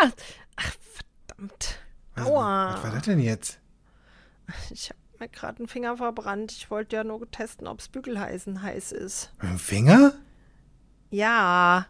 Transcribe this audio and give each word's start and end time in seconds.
Ah! 0.00 0.10
Ach, 0.56 0.72
verdammt. 1.26 1.78
Was, 2.14 2.26
Aua. 2.26 2.74
was 2.74 2.82
war 2.84 2.90
das 2.92 3.02
denn 3.04 3.20
jetzt? 3.20 3.58
Ich 4.70 4.90
habe 4.90 4.98
mir 5.20 5.28
gerade 5.28 5.58
einen 5.58 5.68
Finger 5.68 5.96
verbrannt. 5.96 6.52
Ich 6.52 6.70
wollte 6.70 6.96
ja 6.96 7.04
nur 7.04 7.30
testen, 7.30 7.66
ob 7.66 7.80
es 7.80 7.88
Bügeleisen 7.88 8.62
heiß 8.62 8.92
ist. 8.92 9.32
Dem 9.42 9.58
Finger? 9.58 10.12
Ja. 11.10 11.86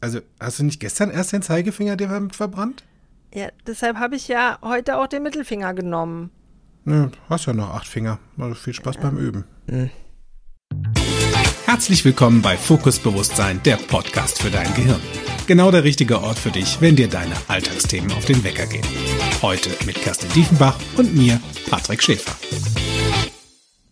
Also, 0.00 0.20
hast 0.38 0.58
du 0.58 0.64
nicht 0.64 0.80
gestern 0.80 1.10
erst 1.10 1.32
den 1.32 1.40
Zeigefinger 1.40 1.96
dir 1.96 2.08
ver- 2.08 2.28
verbrannt? 2.30 2.84
Ja, 3.32 3.48
deshalb 3.66 3.96
habe 3.96 4.16
ich 4.16 4.28
ja 4.28 4.58
heute 4.60 4.98
auch 4.98 5.06
den 5.06 5.22
Mittelfinger 5.22 5.72
genommen. 5.72 6.30
Nö, 6.84 7.08
hast 7.30 7.46
ja 7.46 7.54
noch 7.54 7.70
acht 7.70 7.86
Finger. 7.88 8.18
Also 8.38 8.54
viel 8.54 8.74
Spaß 8.74 8.98
beim 8.98 9.16
Üben. 9.16 9.44
Herzlich 11.64 12.04
willkommen 12.04 12.42
bei 12.42 12.58
Fokus 12.58 12.98
Bewusstsein, 12.98 13.62
der 13.62 13.76
Podcast 13.78 14.42
für 14.42 14.50
dein 14.50 14.72
Gehirn. 14.74 15.00
Genau 15.46 15.70
der 15.70 15.84
richtige 15.84 16.22
Ort 16.22 16.38
für 16.38 16.50
dich, 16.50 16.80
wenn 16.80 16.96
dir 16.96 17.06
deine 17.06 17.34
Alltagsthemen 17.48 18.10
auf 18.12 18.24
den 18.24 18.42
Wecker 18.42 18.64
gehen. 18.64 18.86
Heute 19.42 19.68
mit 19.84 19.96
Kerstin 19.96 20.30
Diefenbach 20.30 20.78
und 20.96 21.14
mir, 21.14 21.38
Patrick 21.68 22.02
Schäfer. 22.02 22.34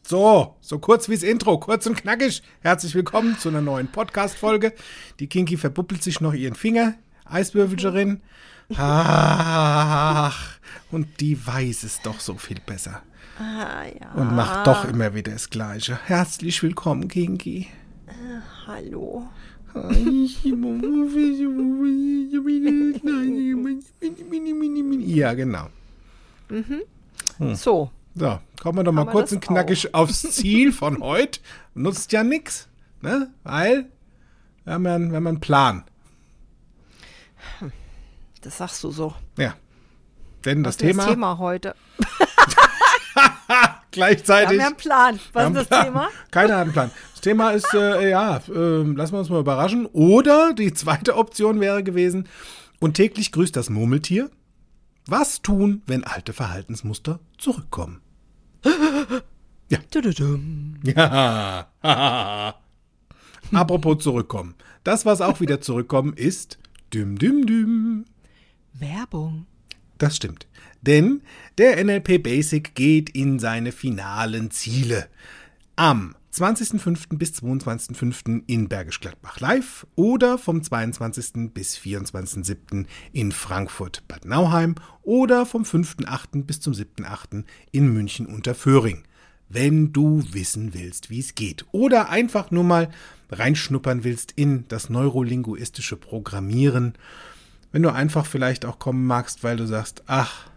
So, 0.02 0.56
so 0.62 0.78
kurz 0.78 1.10
wie's 1.10 1.22
Intro, 1.22 1.58
kurz 1.58 1.84
und 1.84 1.96
knackig. 1.96 2.42
Herzlich 2.60 2.94
willkommen 2.94 3.38
zu 3.38 3.50
einer 3.50 3.60
neuen 3.60 3.88
Podcast-Folge. 3.88 4.72
Die 5.20 5.26
Kinky 5.26 5.58
verbuppelt 5.58 6.02
sich 6.02 6.22
noch 6.22 6.32
ihren 6.32 6.54
Finger, 6.54 6.94
Eiswürfelcherin. 7.26 8.22
Ach, 8.78 10.58
und 10.90 11.20
die 11.20 11.46
weiß 11.46 11.82
es 11.82 12.00
doch 12.00 12.20
so 12.20 12.36
viel 12.36 12.60
besser. 12.64 13.02
Ah, 13.38 13.84
ja. 14.00 14.12
Und 14.14 14.34
macht 14.34 14.66
doch 14.66 14.86
immer 14.86 15.14
wieder 15.14 15.32
das 15.32 15.50
Gleiche. 15.50 15.98
Herzlich 16.06 16.62
willkommen, 16.62 17.08
Kinky. 17.08 17.68
Hallo. 18.66 19.28
Ja, 25.06 25.34
genau. 25.34 25.68
So. 27.54 27.90
So, 28.14 28.38
kommen 28.60 28.78
wir 28.78 28.84
doch 28.84 28.92
mal 28.92 29.06
kurz 29.06 29.30
das 29.30 29.36
und 29.36 29.40
knackig 29.44 29.94
aufs 29.94 30.22
Ziel 30.32 30.72
von 30.72 31.00
heute. 31.02 31.40
Nutzt 31.74 32.12
ja 32.12 32.22
nix, 32.22 32.68
ne? 33.00 33.30
Weil 33.42 33.86
wir 34.64 34.74
haben 34.74 34.84
ja, 34.84 34.94
einen- 34.94 35.10
wir 35.10 35.16
haben 35.16 35.26
einen 35.26 35.40
Plan. 35.40 35.84
Das 38.42 38.58
sagst 38.58 38.84
du 38.84 38.90
so. 38.90 39.14
Ja. 39.38 39.54
Denn 40.44 40.62
das 40.64 40.74
ist 40.74 40.78
Thema, 40.80 41.04
das 41.04 41.12
Thema 41.14 41.38
heute? 41.38 41.74
Wir 43.94 44.06
gleichzeitig. 44.06 44.48
haben 44.48 44.58
ja 44.60 44.66
einen 44.66 44.76
Plan. 44.76 45.20
Was 45.32 45.34
Wir 45.34 45.42
haben 45.44 45.56
ist 45.56 45.58
das 45.60 45.68
Plan. 45.68 45.84
Thema? 45.84 46.08
Keiner 46.30 46.54
hat 46.54 46.62
einen 46.62 46.72
Plan. 46.72 46.90
Das 47.12 47.20
Thema 47.20 47.50
ist, 47.50 47.74
äh, 47.74 48.10
ja, 48.10 48.36
äh, 48.48 48.82
lassen 48.82 49.12
wir 49.12 49.18
uns 49.18 49.28
mal 49.28 49.40
überraschen. 49.40 49.86
Oder 49.86 50.54
die 50.54 50.72
zweite 50.72 51.16
Option 51.16 51.60
wäre 51.60 51.82
gewesen, 51.82 52.28
und 52.80 52.94
täglich 52.94 53.30
grüßt 53.30 53.54
das 53.54 53.70
Murmeltier. 53.70 54.28
Was 55.06 55.40
tun, 55.42 55.82
wenn 55.86 56.04
alte 56.04 56.32
Verhaltensmuster 56.32 57.20
zurückkommen? 57.38 58.00
Tududum. 59.90 60.80
Ja. 60.84 61.66
Apropos 63.52 64.02
zurückkommen. 64.02 64.54
Das, 64.84 65.04
was 65.06 65.20
auch 65.20 65.40
wieder 65.40 65.60
zurückkommen, 65.60 66.14
ist 66.14 66.58
düm 66.92 67.18
düm 67.18 67.46
düm. 67.46 68.04
Werbung. 68.72 69.46
Das 69.98 70.16
stimmt. 70.16 70.46
Denn 70.82 71.22
der 71.58 71.82
NLP 71.82 72.22
Basic 72.22 72.74
geht 72.74 73.10
in 73.10 73.38
seine 73.38 73.72
finalen 73.72 74.50
Ziele. 74.50 75.08
Am 75.76 76.14
20.05. 76.34 77.18
bis 77.18 77.32
22.05. 77.42 78.44
in 78.46 78.68
Bergisch 78.68 79.00
Gladbach 79.00 79.38
live 79.40 79.86
oder 79.96 80.38
vom 80.38 80.62
22. 80.62 81.52
bis 81.52 81.76
24.07. 81.76 82.86
in 83.12 83.32
Frankfurt 83.32 84.02
Bad 84.08 84.24
Nauheim 84.24 84.74
oder 85.02 85.44
vom 85.44 85.64
5.08. 85.64 86.44
bis 86.44 86.60
zum 86.60 86.72
7.08. 86.72 87.44
in 87.70 87.92
München 87.92 88.26
unter 88.26 88.54
Föhring. 88.54 89.02
Wenn 89.50 89.92
du 89.92 90.24
wissen 90.32 90.72
willst, 90.72 91.10
wie 91.10 91.20
es 91.20 91.34
geht 91.34 91.66
oder 91.70 92.08
einfach 92.08 92.50
nur 92.50 92.64
mal 92.64 92.88
reinschnuppern 93.30 94.02
willst 94.02 94.32
in 94.32 94.64
das 94.68 94.88
neurolinguistische 94.88 95.96
Programmieren, 95.96 96.94
wenn 97.72 97.82
du 97.82 97.90
einfach 97.90 98.24
vielleicht 98.24 98.64
auch 98.64 98.78
kommen 98.78 99.06
magst, 99.06 99.44
weil 99.44 99.58
du 99.58 99.66
sagst, 99.66 100.04
ach, 100.06 100.50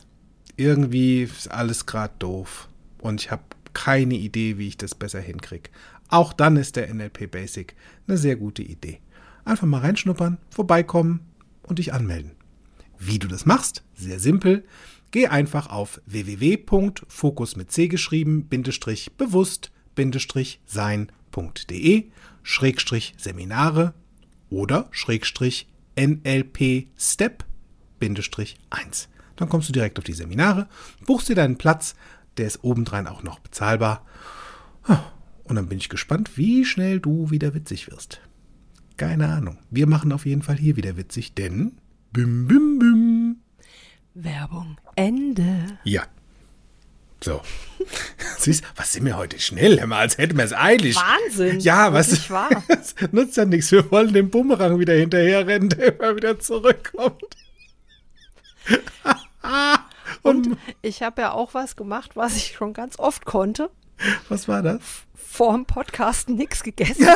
irgendwie 0.57 1.23
ist 1.23 1.51
alles 1.51 1.85
gerade 1.85 2.13
doof 2.19 2.69
und 2.99 3.21
ich 3.21 3.31
habe 3.31 3.43
keine 3.73 4.15
Idee, 4.15 4.57
wie 4.57 4.67
ich 4.67 4.77
das 4.77 4.95
besser 4.95 5.19
hinkriege. 5.19 5.69
Auch 6.07 6.33
dann 6.33 6.55
ist 6.55 6.75
der 6.75 6.93
NLP 6.93 7.29
Basic 7.29 7.75
eine 8.07 8.17
sehr 8.17 8.35
gute 8.35 8.63
Idee. 8.63 8.99
Einfach 9.43 9.67
mal 9.67 9.81
reinschnuppern, 9.81 10.37
vorbeikommen 10.49 11.21
und 11.63 11.79
dich 11.79 11.93
anmelden. 11.93 12.31
Wie 12.97 13.19
du 13.19 13.27
das 13.27 13.45
machst? 13.45 13.83
Sehr 13.95 14.19
simpel. 14.19 14.63
Geh 15.11 15.27
einfach 15.27 15.69
auf 15.69 16.01
www.fokus 16.05 17.55
mit 17.55 17.71
C 17.71 17.87
geschrieben, 17.87 18.45
Bindestrich 18.45 19.13
bewusst, 19.13 19.71
Bindestrich 19.93 20.59
sein.de, 20.65 22.05
Schrägstrich 22.43 23.13
Seminare 23.17 23.93
oder 24.49 24.87
Schrägstrich 24.91 25.67
NLP 25.97 26.87
Step, 26.97 27.45
Bindestrich 27.99 28.57
1. 28.69 29.09
Dann 29.35 29.49
kommst 29.49 29.69
du 29.69 29.73
direkt 29.73 29.97
auf 29.97 30.05
die 30.05 30.13
Seminare, 30.13 30.67
buchst 31.05 31.29
dir 31.29 31.35
deinen 31.35 31.57
Platz, 31.57 31.95
der 32.37 32.47
ist 32.47 32.63
obendrein 32.63 33.07
auch 33.07 33.23
noch 33.23 33.39
bezahlbar. 33.39 34.05
Und 35.45 35.55
dann 35.55 35.67
bin 35.67 35.77
ich 35.77 35.89
gespannt, 35.89 36.37
wie 36.37 36.65
schnell 36.65 36.99
du 36.99 37.29
wieder 37.29 37.53
witzig 37.53 37.89
wirst. 37.89 38.19
Keine 38.97 39.27
Ahnung. 39.29 39.57
Wir 39.69 39.87
machen 39.87 40.11
auf 40.11 40.25
jeden 40.25 40.41
Fall 40.41 40.57
hier 40.57 40.75
wieder 40.75 40.97
witzig, 40.97 41.33
denn 41.33 41.73
bim 42.11 42.47
bim 42.47 42.79
bim. 42.79 43.35
Werbung. 44.13 44.77
Ende. 44.95 45.77
Ja. 45.83 46.03
So. 47.21 47.41
Siehst, 48.39 48.63
was 48.75 48.93
sind 48.93 49.05
wir 49.05 49.17
heute 49.17 49.39
schnell, 49.39 49.85
mal, 49.85 49.99
als 49.99 50.17
hätten 50.17 50.37
wir 50.37 50.45
es 50.45 50.53
eilig. 50.53 50.95
Wahnsinn. 50.95 51.59
Ja, 51.59 51.91
was 51.93 52.11
Wirklich 52.11 52.29
wahr. 52.31 52.63
Es 52.69 52.95
nutzt 53.11 53.37
ja 53.37 53.45
nichts. 53.45 53.71
Wir 53.71 53.89
wollen 53.91 54.13
den 54.13 54.29
Bumerang 54.29 54.79
wieder 54.79 54.93
hinterherrennen, 54.93 55.69
der 55.69 55.99
immer 55.99 56.15
wieder 56.15 56.39
zurückkommt. 56.39 57.23
Und 60.21 60.57
ich 60.81 61.01
habe 61.03 61.21
ja 61.21 61.31
auch 61.31 61.53
was 61.53 61.75
gemacht, 61.75 62.11
was 62.15 62.35
ich 62.37 62.53
schon 62.55 62.73
ganz 62.73 62.97
oft 62.99 63.25
konnte. 63.25 63.69
Was 64.29 64.47
war 64.47 64.61
das? 64.61 64.79
Vor 65.15 65.53
dem 65.53 65.65
Podcast 65.65 66.29
nichts 66.29 66.63
gegessen. 66.63 67.07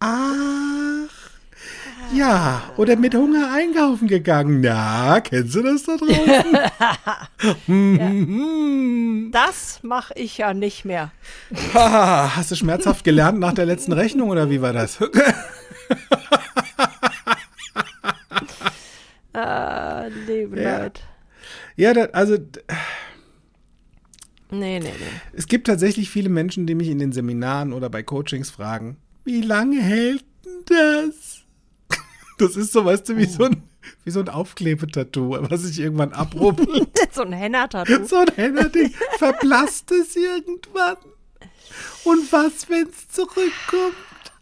Ach. 0.00 1.08
Ja, 2.12 2.62
oder 2.76 2.96
mit 2.96 3.14
Hunger 3.14 3.52
einkaufen 3.54 4.08
gegangen. 4.08 4.60
Na, 4.62 5.20
kennst 5.20 5.54
du 5.54 5.62
das 5.62 5.84
da 5.84 5.96
draußen? 5.96 6.58
Mhm. 7.68 9.28
Das 9.32 9.78
mache 9.82 10.14
ich 10.16 10.38
ja 10.38 10.52
nicht 10.52 10.84
mehr. 10.84 11.12
Ah, 11.74 12.34
Hast 12.34 12.50
du 12.50 12.56
schmerzhaft 12.56 13.04
gelernt 13.04 13.38
nach 13.38 13.52
der 13.52 13.66
letzten 13.66 13.92
Rechnung 13.92 14.30
oder 14.30 14.50
wie 14.50 14.60
war 14.60 14.72
das? 14.72 14.98
Äh, 19.34 20.08
liebe 20.08 20.60
Ja. 20.60 20.78
Leute. 20.82 21.00
Ja, 21.76 21.92
das, 21.94 22.12
also 22.14 22.36
Nee, 24.52 24.80
nee, 24.80 24.88
nee. 24.88 24.92
es 25.32 25.46
gibt 25.46 25.68
tatsächlich 25.68 26.10
viele 26.10 26.28
Menschen, 26.28 26.66
die 26.66 26.74
mich 26.74 26.88
in 26.88 26.98
den 26.98 27.12
Seminaren 27.12 27.72
oder 27.72 27.88
bei 27.88 28.02
Coachings 28.02 28.50
fragen, 28.50 28.96
wie 29.24 29.42
lange 29.42 29.80
hält 29.80 30.24
denn 30.44 30.64
das? 30.66 31.36
Das 32.38 32.56
ist 32.56 32.72
so, 32.72 32.84
weißt 32.86 33.06
du, 33.10 33.16
wie 33.18 33.26
so 33.26 33.44
ein, 33.44 33.62
wie 34.04 34.10
so 34.10 34.20
ein 34.20 34.30
Aufklebetattoo, 34.30 35.36
was 35.50 35.60
sich 35.60 35.78
irgendwann 35.78 36.12
abrubbelt. 36.14 36.88
so 37.12 37.20
ein 37.22 37.32
Henna-Tattoo. 37.34 38.06
so 38.06 38.16
ein 38.16 38.28
Händerding. 38.34 38.94
Verblasst 39.18 39.90
es 39.92 40.16
irgendwann? 40.16 40.96
Und 42.04 42.32
was, 42.32 42.68
wenn 42.70 42.88
es 42.88 43.08
zurückkommt? 43.10 43.94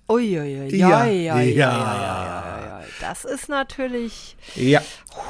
Uiuiui. 0.08 0.74
Ja, 0.76 1.04
Ja, 1.04 1.06
ja, 1.06 1.40
ja, 1.40 1.72
ja. 1.72 2.84
Das 3.00 3.24
ist 3.24 3.48
natürlich. 3.48 4.36
Ja. 4.54 4.82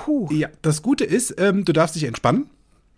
Puh. 0.04 0.28
Ja, 0.32 0.48
das 0.62 0.82
Gute 0.82 1.04
ist, 1.04 1.34
ähm, 1.38 1.64
du 1.64 1.72
darfst 1.72 1.96
dich 1.96 2.04
entspannen. 2.04 2.48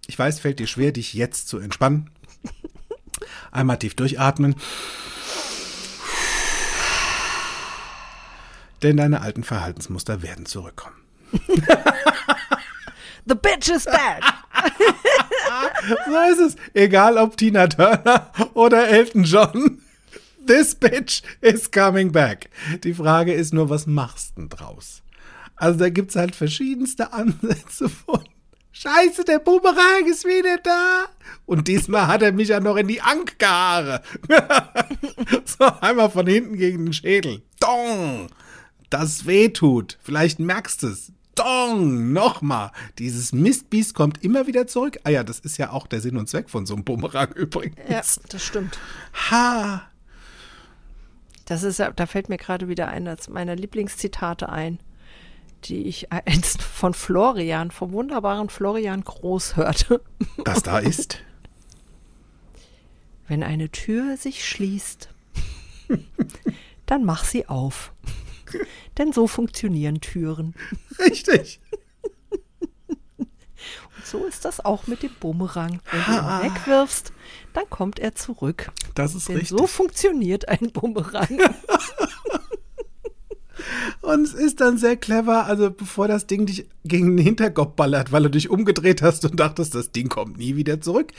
Ich 0.07 0.19
weiß, 0.19 0.41
fällt 0.41 0.59
dir 0.59 0.67
schwer, 0.67 0.93
dich 0.93 1.15
jetzt 1.15 1.49
zu 1.49 1.59
entspannen. 1.59 2.11
Einmal 3.53 3.79
tief 3.79 3.95
durchatmen. 3.95 4.57
Denn 8.83 8.97
deine 8.97 9.21
alten 9.21 9.45
Verhaltensmuster 9.45 10.23
werden 10.23 10.47
zurückkommen. 10.47 10.97
The 13.27 13.35
bitch 13.35 13.69
is 13.69 13.85
back. 13.85 14.23
So 16.07 16.19
ist 16.33 16.55
es. 16.55 16.57
Egal 16.75 17.17
ob 17.19 17.37
Tina 17.37 17.67
Turner 17.67 18.31
oder 18.55 18.89
Elton 18.89 19.25
John. 19.25 19.81
This 20.51 20.75
bitch 20.75 21.23
is 21.41 21.71
coming 21.71 22.11
back. 22.11 22.51
Die 22.83 22.93
Frage 22.93 23.33
ist 23.33 23.55
nur, 23.55 23.71
was 23.71 23.87
machst 23.87 24.33
du 24.37 24.41
denn 24.41 24.49
draus? 24.49 25.01
Also 25.55 25.79
da 25.79 25.91
gibt 25.91 26.11
es 26.11 26.17
halt 26.17 26.35
verschiedenste 26.35 27.13
Ansätze 27.13 27.89
von 27.89 28.25
Scheiße, 28.73 29.23
der 29.23 29.39
Boomerang 29.39 30.07
ist 30.09 30.25
wieder 30.25 30.59
da. 30.59 31.05
Und 31.47 31.69
diesmal 31.69 32.09
hat 32.09 32.23
er 32.23 32.33
mich 32.33 32.49
ja 32.49 32.59
noch 32.59 32.75
in 32.75 32.89
die 32.89 33.01
Ankerhaare. 33.01 34.03
so 35.45 35.67
einmal 35.81 36.11
von 36.11 36.27
hinten 36.27 36.57
gegen 36.57 36.87
den 36.87 36.93
Schädel. 36.95 37.43
Dong! 37.61 38.27
Das 38.89 39.27
wehtut. 39.27 39.99
Vielleicht 40.03 40.41
merkst 40.41 40.83
du 40.83 40.89
es. 40.89 41.13
Dong! 41.37 42.13
Nochmal. 42.13 42.73
Dieses 42.99 43.33
Mistbiest 43.33 43.95
kommt 43.95 44.25
immer 44.25 44.49
wieder 44.49 44.67
zurück. 44.67 44.99
Ah 45.05 45.11
ja, 45.11 45.23
das 45.23 45.39
ist 45.39 45.59
ja 45.59 45.71
auch 45.71 45.87
der 45.87 46.01
Sinn 46.01 46.17
und 46.17 46.29
Zweck 46.29 46.51
von 46.51 46.67
so 46.67 46.75
einem 46.75 46.83
Bumerang 46.83 47.31
übrigens. 47.37 47.77
Ja, 47.89 48.03
das 48.29 48.45
stimmt. 48.45 48.81
Ha! 49.31 49.90
Das 51.51 51.65
ist 51.65 51.81
da 51.81 52.07
fällt 52.07 52.29
mir 52.29 52.37
gerade 52.37 52.69
wieder 52.69 52.87
eines 52.87 53.29
meiner 53.29 53.57
Lieblingszitate 53.57 54.49
ein, 54.51 54.79
die 55.65 55.83
ich 55.89 56.13
einst 56.13 56.63
von 56.63 56.95
Florian, 56.95 57.73
vom 57.73 57.91
wunderbaren 57.91 58.49
Florian 58.49 59.03
Groß 59.03 59.57
hörte. 59.57 60.01
Das 60.45 60.63
da 60.63 60.79
ist. 60.79 61.19
Wenn 63.27 63.43
eine 63.43 63.69
Tür 63.71 64.17
sich 64.17 64.47
schließt, 64.47 65.09
dann 66.87 67.05
mach 67.05 67.25
sie 67.25 67.49
auf. 67.49 67.95
Denn 68.99 69.13
so 69.13 69.27
funktionieren 69.27 70.01
Türen. 70.01 70.55
Richtig. 71.01 71.59
So 74.11 74.25
ist 74.25 74.45
das 74.45 74.65
auch 74.65 74.89
mit 74.89 75.05
dem 75.05 75.13
Bumerang. 75.21 75.79
Wenn 75.93 76.01
du 76.05 76.11
ihn 76.11 76.43
wegwirfst, 76.43 77.13
dann 77.53 77.71
kommt 77.71 78.01
er 78.01 78.17
zurück. 78.17 78.73
Das 78.97 79.15
ist 79.15 79.29
Denn 79.29 79.37
richtig. 79.37 79.57
so 79.57 79.69
funktioniert 79.69 80.49
ein 80.49 80.73
Bumerang. 80.73 81.29
Und 84.01 84.23
es 84.23 84.35
ist 84.35 84.61
dann 84.61 84.79
sehr 84.79 84.97
clever, 84.97 85.47
also 85.47 85.71
bevor 85.71 86.09
das 86.09 86.27
Ding 86.27 86.47
dich 86.47 86.67
gegen 86.85 87.17
den 87.17 87.25
Hinterkopf 87.25 87.77
ballert, 87.77 88.11
weil 88.11 88.25
du 88.25 88.31
dich 88.31 88.51
umgedreht 88.51 89.01
hast 89.03 89.25
und 89.25 89.39
dachtest, 89.39 89.75
das 89.75 89.93
Ding 89.93 90.09
kommt 90.09 90.39
nie 90.39 90.57
wieder 90.57 90.81
zurück, 90.81 91.13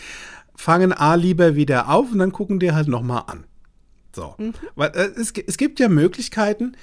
fangen 0.55 0.91
A 0.91 1.15
lieber 1.15 1.55
wieder 1.55 1.88
auf 1.89 2.11
und 2.11 2.19
dann 2.19 2.33
gucken 2.33 2.59
dir 2.59 2.75
halt 2.75 2.89
nochmal 2.89 3.23
an. 3.27 3.45
So. 4.13 4.35
Weil 4.75 4.89
äh, 4.95 5.11
es, 5.15 5.31
es 5.31 5.57
gibt 5.57 5.79
ja 5.79 5.88
Möglichkeiten, 5.88 6.75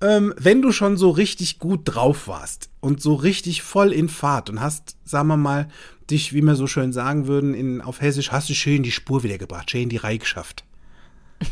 ähm, 0.00 0.32
wenn 0.36 0.62
du 0.62 0.72
schon 0.72 0.96
so 0.96 1.10
richtig 1.10 1.58
gut 1.58 1.80
drauf 1.84 2.28
warst 2.28 2.70
und 2.80 3.02
so 3.02 3.14
richtig 3.14 3.62
voll 3.62 3.92
in 3.92 4.08
Fahrt 4.08 4.48
und 4.50 4.60
hast, 4.60 4.96
sagen 5.04 5.28
wir 5.28 5.36
mal, 5.36 5.68
dich, 6.10 6.32
wie 6.32 6.42
wir 6.42 6.54
so 6.54 6.66
schön 6.66 6.92
sagen 6.92 7.26
würden, 7.26 7.54
in, 7.54 7.80
auf 7.80 8.00
Hessisch, 8.00 8.30
hast 8.30 8.48
du 8.48 8.54
schön 8.54 8.82
die 8.82 8.92
Spur 8.92 9.22
wiedergebracht, 9.22 9.70
schön 9.70 9.88
die 9.88 9.96
Reihe 9.96 10.18
geschafft. 10.18 10.64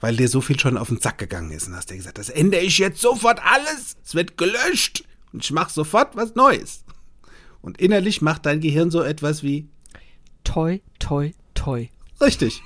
Weil 0.00 0.16
dir 0.16 0.28
so 0.28 0.40
viel 0.40 0.58
schon 0.58 0.76
auf 0.76 0.88
den 0.88 1.00
Sack 1.00 1.18
gegangen 1.18 1.50
ist 1.50 1.66
und 1.66 1.74
hast 1.74 1.90
dir 1.90 1.96
gesagt, 1.96 2.18
das 2.18 2.28
ändere 2.28 2.60
ich 2.60 2.78
jetzt 2.78 3.00
sofort 3.00 3.40
alles, 3.42 3.96
es 4.04 4.14
wird 4.14 4.36
gelöscht 4.36 5.04
und 5.32 5.42
ich 5.42 5.50
mache 5.50 5.72
sofort 5.72 6.14
was 6.14 6.34
Neues. 6.34 6.84
Und 7.62 7.80
innerlich 7.80 8.20
macht 8.20 8.44
dein 8.44 8.60
Gehirn 8.60 8.90
so 8.90 9.02
etwas 9.02 9.42
wie, 9.42 9.66
toi, 10.44 10.80
toi, 10.98 11.32
toi. 11.54 11.88
Richtig. 12.20 12.60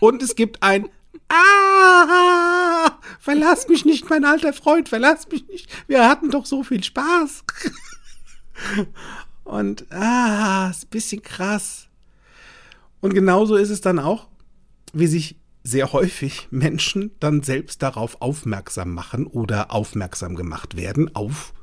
Und 0.00 0.22
es 0.22 0.36
gibt 0.36 0.62
ein 0.62 0.88
Ah! 1.28 1.34
Verlass 3.20 3.68
mich 3.68 3.84
nicht, 3.84 4.08
mein 4.10 4.24
alter 4.24 4.52
Freund, 4.52 4.88
verlass 4.88 5.28
mich 5.30 5.46
nicht. 5.48 5.68
Wir 5.86 6.08
hatten 6.08 6.30
doch 6.30 6.46
so 6.46 6.62
viel 6.62 6.82
Spaß. 6.82 7.44
Und 9.44 9.90
ah, 9.92 10.70
ist 10.70 10.84
ein 10.84 10.90
bisschen 10.90 11.22
krass. 11.22 11.88
Und 13.00 13.14
genauso 13.14 13.56
ist 13.56 13.70
es 13.70 13.80
dann 13.80 13.98
auch, 13.98 14.28
wie 14.92 15.06
sich 15.06 15.36
sehr 15.62 15.92
häufig 15.92 16.48
Menschen 16.50 17.10
dann 17.20 17.42
selbst 17.42 17.82
darauf 17.82 18.20
aufmerksam 18.20 18.92
machen 18.92 19.26
oder 19.26 19.72
aufmerksam 19.72 20.36
gemacht 20.36 20.76
werden 20.76 21.14
auf 21.14 21.54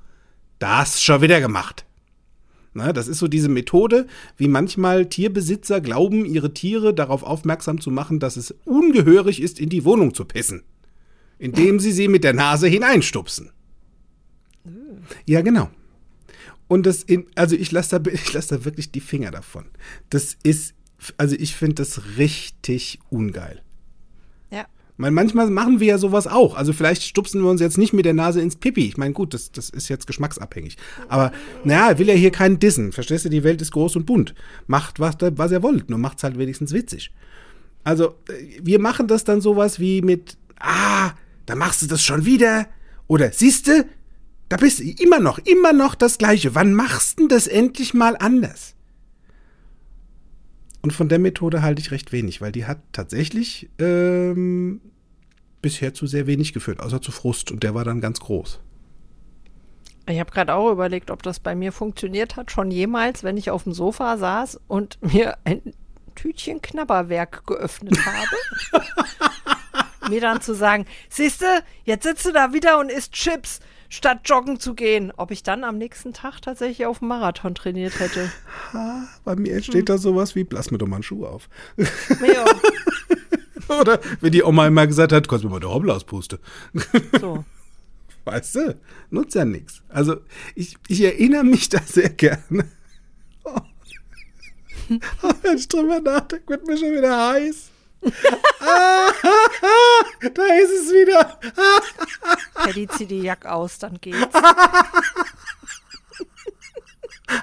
das 0.59 1.01
schon 1.01 1.21
wieder 1.21 1.41
gemacht. 1.41 1.85
Na, 2.73 2.93
das 2.93 3.07
ist 3.07 3.19
so 3.19 3.27
diese 3.27 3.49
Methode, 3.49 4.07
wie 4.37 4.47
manchmal 4.47 5.07
Tierbesitzer 5.07 5.81
glauben, 5.81 6.25
ihre 6.25 6.53
Tiere 6.53 6.93
darauf 6.93 7.23
aufmerksam 7.23 7.81
zu 7.81 7.91
machen, 7.91 8.19
dass 8.19 8.37
es 8.37 8.55
ungehörig 8.63 9.41
ist, 9.41 9.59
in 9.59 9.69
die 9.69 9.83
Wohnung 9.83 10.13
zu 10.13 10.23
pissen. 10.23 10.63
Indem 11.37 11.79
sie 11.79 11.91
sie 11.91 12.07
mit 12.07 12.23
der 12.23 12.33
Nase 12.33 12.67
hineinstupsen. 12.67 13.51
Ja, 15.25 15.41
genau. 15.41 15.69
Und 16.67 16.85
das, 16.85 17.03
in, 17.03 17.25
also 17.35 17.55
ich 17.55 17.71
lasse 17.71 17.99
da, 17.99 18.11
lass 18.33 18.47
da 18.47 18.63
wirklich 18.63 18.91
die 18.91 19.01
Finger 19.01 19.31
davon. 19.31 19.65
Das 20.09 20.37
ist, 20.43 20.73
also 21.17 21.35
ich 21.35 21.55
finde 21.55 21.75
das 21.75 22.17
richtig 22.17 22.99
ungeil. 23.09 23.61
Ja. 24.51 24.65
Weil 25.01 25.11
manchmal 25.11 25.49
machen 25.49 25.79
wir 25.79 25.87
ja 25.87 25.97
sowas 25.97 26.27
auch. 26.27 26.55
Also 26.55 26.73
vielleicht 26.73 27.01
stupsen 27.01 27.41
wir 27.41 27.49
uns 27.49 27.59
jetzt 27.59 27.77
nicht 27.77 27.91
mit 27.91 28.05
der 28.05 28.13
Nase 28.13 28.39
ins 28.39 28.55
Pipi. 28.55 28.85
Ich 28.85 28.97
meine, 28.97 29.13
gut, 29.13 29.33
das, 29.33 29.51
das 29.51 29.69
ist 29.71 29.89
jetzt 29.89 30.05
geschmacksabhängig. 30.05 30.77
Aber 31.09 31.31
naja, 31.63 31.97
will 31.97 32.07
ja 32.07 32.13
hier 32.13 32.31
keinen 32.31 32.59
dissen. 32.59 32.91
Verstehst 32.91 33.25
du, 33.25 33.29
die 33.29 33.43
Welt 33.43 33.61
ist 33.61 33.71
groß 33.71 33.95
und 33.95 34.05
bunt. 34.05 34.35
Macht, 34.67 34.99
was, 34.99 35.15
was 35.19 35.51
ihr 35.51 35.63
wollt, 35.63 35.89
nur 35.89 35.97
macht's 35.97 36.23
halt 36.23 36.37
wenigstens 36.37 36.71
witzig. 36.71 37.11
Also, 37.83 38.15
äh, 38.29 38.59
wir 38.61 38.79
machen 38.79 39.07
das 39.07 39.23
dann 39.23 39.41
sowas 39.41 39.79
wie 39.79 40.03
mit, 40.03 40.37
ah, 40.59 41.11
da 41.47 41.55
machst 41.55 41.81
du 41.81 41.87
das 41.87 42.03
schon 42.03 42.25
wieder. 42.25 42.67
Oder 43.07 43.31
siehste, 43.31 43.87
da 44.49 44.57
bist 44.57 44.79
du 44.79 44.83
immer 44.83 45.19
noch, 45.19 45.39
immer 45.39 45.73
noch 45.73 45.95
das 45.95 46.19
Gleiche. 46.19 46.53
Wann 46.53 46.73
machst 46.73 47.19
du 47.19 47.27
das 47.27 47.47
endlich 47.47 47.95
mal 47.95 48.15
anders? 48.17 48.75
Und 50.81 50.93
von 50.93 51.09
der 51.09 51.19
Methode 51.19 51.61
halte 51.61 51.81
ich 51.81 51.91
recht 51.91 52.11
wenig, 52.11 52.41
weil 52.41 52.51
die 52.51 52.65
hat 52.65 52.79
tatsächlich 52.91 53.69
ähm, 53.79 54.81
bisher 55.61 55.93
zu 55.93 56.07
sehr 56.07 56.27
wenig 56.27 56.53
geführt, 56.53 56.79
außer 56.79 57.01
zu 57.01 57.11
Frust. 57.11 57.51
Und 57.51 57.63
der 57.63 57.75
war 57.75 57.83
dann 57.83 58.01
ganz 58.01 58.19
groß. 58.19 58.59
Ich 60.07 60.19
habe 60.19 60.31
gerade 60.31 60.53
auch 60.53 60.71
überlegt, 60.71 61.11
ob 61.11 61.23
das 61.23 61.39
bei 61.39 61.55
mir 61.55 61.71
funktioniert 61.71 62.35
hat, 62.35 62.51
schon 62.51 62.71
jemals, 62.71 63.23
wenn 63.23 63.37
ich 63.37 63.51
auf 63.51 63.63
dem 63.63 63.73
Sofa 63.73 64.17
saß 64.17 64.59
und 64.67 64.97
mir 65.01 65.37
ein 65.43 65.61
Tütchen 66.15 66.61
Knabberwerk 66.61 67.45
geöffnet 67.45 67.97
habe. 68.05 68.85
mir 70.09 70.21
dann 70.21 70.41
zu 70.41 70.53
sagen, 70.53 70.85
siehste, 71.09 71.45
jetzt 71.85 72.03
sitzt 72.03 72.25
du 72.25 72.31
da 72.31 72.53
wieder 72.53 72.79
und 72.79 72.91
isst 72.91 73.13
Chips, 73.13 73.59
statt 73.89 74.21
joggen 74.25 74.59
zu 74.59 74.73
gehen. 74.73 75.13
Ob 75.15 75.31
ich 75.31 75.43
dann 75.43 75.63
am 75.63 75.77
nächsten 75.77 76.13
Tag 76.13 76.41
tatsächlich 76.41 76.85
auf 76.85 76.99
dem 76.99 77.07
Marathon 77.09 77.55
trainiert 77.55 77.99
hätte. 77.99 78.31
Ah, 78.73 79.03
bei 79.23 79.35
mir 79.35 79.53
entsteht 79.53 79.89
da 79.89 79.97
sowas 79.97 80.35
wie, 80.35 80.47
lass 80.49 80.71
mir 80.71 80.77
doch 80.77 80.87
mal 80.87 80.97
einen 80.97 81.03
Schuh 81.03 81.25
auf. 81.25 81.47
Ja, 81.77 82.45
Oder 83.79 83.99
wie 84.21 84.31
die 84.31 84.43
Oma 84.43 84.67
immer 84.67 84.87
gesagt 84.87 85.11
hat, 85.11 85.27
kannst 85.27 85.43
du 85.43 85.47
mir 85.47 85.53
mal 85.53 85.59
der 85.59 85.73
Hobbel 85.73 85.91
auspuste. 85.91 86.39
so. 87.19 87.45
Weißt 88.25 88.55
du, 88.55 88.79
nutzt 89.09 89.35
ja 89.35 89.45
nichts. 89.45 89.81
Also 89.89 90.17
ich, 90.53 90.75
ich 90.87 91.01
erinnere 91.01 91.43
mich 91.43 91.69
da 91.69 91.81
sehr 91.81 92.09
gerne. 92.09 92.69
Oh. 93.43 93.57
Oh, 95.21 95.31
wenn 95.41 95.57
ich 95.57 95.69
drüber 95.69 96.01
nachdenke, 96.01 96.49
wird 96.49 96.67
mir 96.67 96.77
schon 96.77 96.91
wieder 96.91 97.29
heiß. 97.29 97.69
ah, 98.59 99.11
da 100.33 100.43
ist 100.55 100.71
es 100.71 100.91
wieder. 100.91 101.39
Paddy, 102.55 102.89
zieh 102.89 103.05
die 103.05 103.21
Jack 103.21 103.45
aus, 103.45 103.77
dann 103.77 104.01
geht's. 104.01 104.35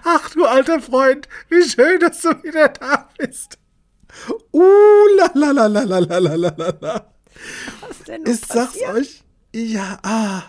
Ach 0.05 0.31
du 0.31 0.45
alter 0.45 0.81
Freund, 0.81 1.29
wie 1.49 1.63
schön, 1.63 2.01
dass 2.01 2.21
du 2.21 2.31
wieder 2.43 2.69
da 2.69 3.09
bist. 3.17 3.59
Uh, 4.53 4.63
la 5.17 5.31
la 5.35 5.51
la 5.51 5.67
la 5.67 5.83
la 5.85 6.19
la 6.19 6.19
la 6.19 6.73
la. 6.81 7.13
Was 7.81 8.03
denn 8.07 8.25
Ich 8.27 8.41
sag's 8.41 8.79
passiert? 8.79 8.95
euch, 8.95 9.25
ja, 9.55 9.99
ah. 10.03 10.43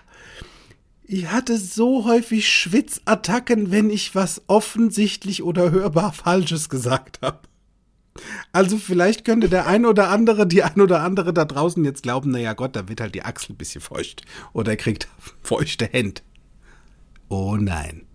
Ich 1.04 1.32
hatte 1.32 1.58
so 1.58 2.06
häufig 2.06 2.48
Schwitzattacken, 2.48 3.72
wenn 3.72 3.90
ich 3.90 4.14
was 4.14 4.44
offensichtlich 4.48 5.42
oder 5.42 5.72
hörbar 5.72 6.14
Falsches 6.14 6.70
gesagt 6.70 7.20
habe. 7.22 7.40
Also 8.52 8.78
vielleicht 8.78 9.26
könnte 9.26 9.50
der 9.50 9.66
ein 9.68 9.86
oder 9.86 10.10
andere, 10.10 10.46
die 10.46 10.64
ein 10.64 10.82
oder 10.82 11.02
andere 11.02 11.34
da 11.34 11.46
draußen 11.46 11.84
jetzt 11.86 12.04
glauben, 12.04 12.32
naja 12.32 12.54
Gott, 12.54 12.76
da 12.76 12.88
wird 12.88 13.02
halt 13.02 13.16
die 13.16 13.24
Achsel 13.24 13.54
ein 13.54 13.58
bisschen 13.58 13.82
feucht. 13.82 14.24
Oder 14.54 14.74
er 14.74 14.78
kriegt 14.78 15.08
feuchte 15.42 15.86
Hände. 15.86 16.22
Oh 17.28 17.56
nein. 17.56 18.06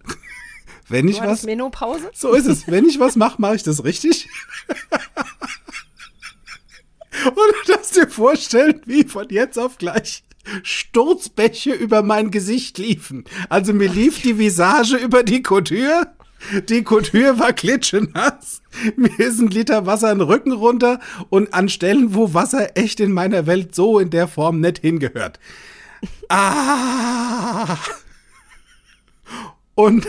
Wenn 0.88 1.08
ich 1.08 1.20
was. 1.20 1.44
Menopause? 1.44 2.10
So 2.14 2.32
ist 2.32 2.46
es. 2.46 2.66
Wenn 2.68 2.86
ich 2.86 3.00
was 3.00 3.16
mache, 3.16 3.40
mache 3.40 3.56
ich 3.56 3.62
das 3.62 3.84
richtig. 3.84 4.28
Und 7.24 7.36
du 7.36 7.72
darfst 7.72 7.96
dir 7.96 8.08
vorstellen, 8.08 8.82
wie 8.84 9.04
von 9.04 9.28
jetzt 9.30 9.58
auf 9.58 9.78
gleich 9.78 10.24
Sturzbäche 10.62 11.72
über 11.72 12.02
mein 12.02 12.30
Gesicht 12.30 12.76
liefen. 12.78 13.24
Also 13.48 13.72
mir 13.72 13.88
lief 13.88 14.20
die 14.20 14.38
Visage 14.38 14.96
über 14.96 15.22
die 15.22 15.42
Couture. 15.42 16.12
Die 16.68 16.82
Couture 16.82 17.38
war 17.38 17.54
klitschenass. 17.54 18.60
Mir 18.96 19.18
ist 19.18 19.40
ein 19.40 19.48
Liter 19.48 19.86
Wasser 19.86 20.12
in 20.12 20.18
den 20.18 20.28
Rücken 20.28 20.52
runter 20.52 21.00
und 21.30 21.54
an 21.54 21.70
Stellen, 21.70 22.14
wo 22.14 22.34
Wasser 22.34 22.76
echt 22.76 23.00
in 23.00 23.12
meiner 23.12 23.46
Welt 23.46 23.74
so 23.74 23.98
in 23.98 24.10
der 24.10 24.28
Form 24.28 24.60
nicht 24.60 24.80
hingehört. 24.80 25.40
Ah! 26.28 27.78
Und 29.74 30.06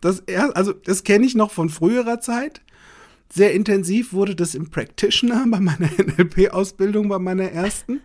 das 0.00 0.22
also 0.28 0.72
das 0.72 1.04
kenne 1.04 1.26
ich 1.26 1.34
noch 1.34 1.50
von 1.50 1.68
früherer 1.68 2.20
Zeit. 2.20 2.62
Sehr 3.32 3.52
intensiv 3.52 4.12
wurde 4.12 4.34
das 4.34 4.54
im 4.54 4.70
Practitioner 4.70 5.44
bei 5.48 5.60
meiner 5.60 5.88
NLP-Ausbildung, 5.98 7.08
bei 7.08 7.18
meiner 7.18 7.50
ersten. 7.50 8.00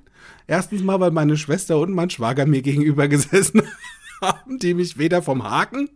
Erstens 0.48 0.84
mal, 0.84 1.00
weil 1.00 1.12
meine 1.12 1.38
Schwester 1.38 1.80
und 1.80 1.94
mein 1.94 2.10
Schwager 2.12 2.46
mir 2.46 2.62
gegenüber 2.62 3.08
gesessen 3.08 3.64
haben, 4.22 4.60
die 4.60 4.74
mich 4.76 4.98
weder 4.98 5.22
vom 5.22 5.44
Haken 5.44 5.90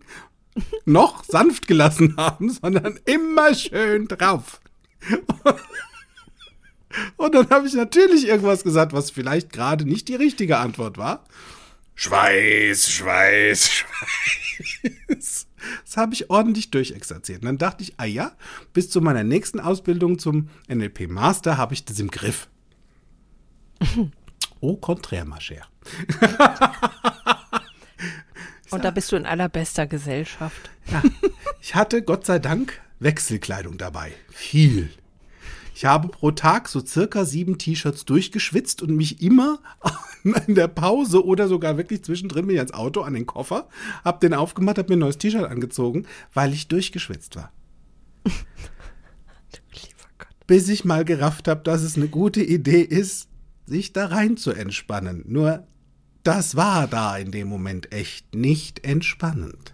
noch 0.86 1.24
sanft 1.24 1.68
gelassen 1.68 2.16
haben, 2.18 2.50
sondern 2.50 3.00
immer 3.06 3.54
schön 3.54 4.08
drauf. 4.08 4.60
Und 7.18 7.36
dann 7.36 7.50
habe 7.50 7.68
ich 7.68 7.74
natürlich 7.74 8.28
irgendwas 8.28 8.64
gesagt, 8.64 8.94
was 8.94 9.12
vielleicht 9.12 9.54
gerade 9.54 9.86
nicht 9.86 10.08
die 10.08 10.16
richtige 10.16 10.58
Antwort 10.58 10.98
war. 10.98 11.24
Schweiß, 11.96 12.90
Schweiß, 12.92 13.70
Schweiß. 14.64 15.49
Das 15.86 15.98
habe 15.98 16.14
ich 16.14 16.30
ordentlich 16.30 16.72
durchexerziert. 16.72 17.42
Und 17.42 17.46
dann 17.46 17.58
dachte 17.58 17.84
ich, 17.84 17.94
ah 17.98 18.06
ja, 18.06 18.32
bis 18.74 18.90
zu 18.90 19.02
meiner 19.02 19.24
nächsten 19.24 19.60
Ausbildung 19.60 20.20
zum 20.20 20.50
NLP 20.68 21.10
Master 21.10 21.58
habe 21.58 21.74
ich 21.74 21.86
das 21.86 22.00
im 22.00 22.10
Griff. 22.10 22.48
Au 24.62 24.76
contraire, 24.82 25.26
ma 25.26 25.38
chère. 25.38 25.66
Und 28.72 28.84
da 28.84 28.92
bist 28.92 29.12
du 29.12 29.16
in 29.16 29.26
allerbester 29.26 29.88
Gesellschaft. 29.88 30.70
Ja, 30.92 31.02
ich 31.62 31.74
hatte 31.76 32.04
Gott 32.04 32.26
sei 32.26 32.40
Dank 32.40 32.80
Wechselkleidung 33.00 33.78
dabei. 33.78 34.14
Viel. 34.30 34.92
Ich 35.80 35.86
habe 35.86 36.10
pro 36.10 36.32
Tag 36.32 36.68
so 36.68 36.86
circa 36.86 37.24
sieben 37.24 37.58
T-Shirts 37.58 38.04
durchgeschwitzt 38.04 38.82
und 38.82 38.98
mich 38.98 39.22
immer 39.22 39.60
in 40.46 40.56
der 40.56 40.68
Pause 40.68 41.26
oder 41.26 41.48
sogar 41.48 41.78
wirklich 41.78 42.04
zwischendrin 42.04 42.48
bin 42.48 42.56
ich 42.56 42.60
ans 42.60 42.74
Auto, 42.74 43.00
an 43.00 43.14
den 43.14 43.26
Koffer, 43.26 43.70
hab 44.04 44.20
den 44.20 44.34
aufgemacht, 44.34 44.78
hab 44.78 44.90
mir 44.90 44.98
ein 44.98 45.00
neues 45.00 45.20
T-Shirt 45.20 45.50
angezogen, 45.50 46.06
weil 46.34 46.52
ich 46.52 46.68
durchgeschwitzt 46.68 47.38
war. 47.38 47.54
Lieber 48.26 50.10
Gott. 50.18 50.28
Bis 50.48 50.68
ich 50.68 50.84
mal 50.84 51.06
gerafft 51.06 51.48
habe, 51.48 51.62
dass 51.62 51.82
es 51.82 51.96
eine 51.96 52.10
gute 52.10 52.44
Idee 52.44 52.82
ist, 52.82 53.30
sich 53.66 53.94
da 53.94 54.08
rein 54.08 54.36
zu 54.36 54.52
entspannen. 54.52 55.24
Nur 55.30 55.66
das 56.24 56.58
war 56.58 56.88
da 56.88 57.16
in 57.16 57.32
dem 57.32 57.48
Moment 57.48 57.94
echt 57.94 58.36
nicht 58.36 58.84
entspannend. 58.84 59.74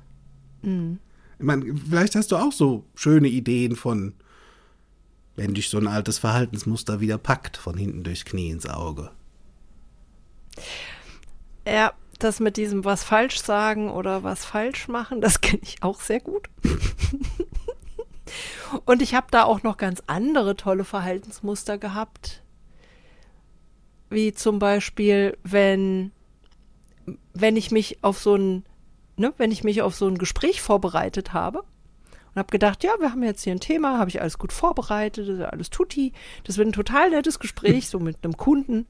Ich 1.40 1.46
meine, 1.46 1.66
vielleicht 1.76 2.14
hast 2.14 2.32
du 2.32 2.36
auch 2.36 2.52
so 2.52 2.86
schöne 2.94 3.28
Ideen 3.28 3.76
von, 3.76 4.14
wenn 5.36 5.54
dich 5.54 5.70
so 5.70 5.78
ein 5.78 5.88
altes 5.88 6.18
Verhaltensmuster 6.18 7.00
wieder 7.00 7.18
packt, 7.18 7.58
von 7.58 7.78
hinten 7.78 8.04
durchs 8.04 8.26
Knie 8.26 8.50
ins 8.50 8.68
Auge. 8.68 9.12
Ja, 11.68 11.94
das 12.20 12.40
mit 12.40 12.58
diesem 12.58 12.86
was 12.86 13.04
falsch 13.04 13.42
sagen 13.42 13.92
oder 13.92 14.24
was 14.24 14.46
falsch 14.46 14.88
machen, 14.88 15.22
das 15.22 15.42
kenne 15.42 15.62
ich 15.64 15.84
auch 15.84 16.00
sehr 16.00 16.20
gut. 16.20 16.50
Und 18.86 19.02
ich 19.02 19.14
habe 19.14 19.28
da 19.30 19.44
auch 19.44 19.64
noch 19.64 19.78
ganz 19.78 20.02
andere 20.08 20.56
tolle 20.56 20.84
Verhaltensmuster 20.84 21.78
gehabt. 21.78 22.42
Wie 24.10 24.34
zum 24.34 24.60
Beispiel, 24.60 25.38
wenn, 25.44 26.12
wenn 27.34 27.56
ich 27.56 27.72
mich 27.72 28.04
auf 28.04 28.20
so 28.20 28.36
ein, 28.36 28.66
ne, 29.18 29.34
wenn 29.38 29.52
ich 29.52 29.64
mich 29.64 29.82
auf 29.82 29.96
so 29.96 30.08
ein 30.08 30.18
Gespräch 30.18 30.62
vorbereitet 30.62 31.34
habe 31.34 31.64
und 32.36 32.40
habe 32.40 32.52
gedacht, 32.52 32.84
ja, 32.84 32.92
wir 33.00 33.12
haben 33.12 33.24
jetzt 33.24 33.44
hier 33.46 33.54
ein 33.54 33.62
Thema, 33.62 33.98
habe 33.98 34.10
ich 34.10 34.22
alles 34.22 34.38
gut 34.38 34.52
vorbereitet, 34.52 35.42
alles 35.42 35.70
tutti. 35.70 36.12
Das 36.44 36.58
wird 36.58 36.68
ein 36.68 36.74
total 36.74 37.12
nettes 37.12 37.40
Gespräch, 37.40 37.88
so 37.88 37.98
mit 38.00 38.18
einem 38.24 38.36
Kunden. 38.36 38.88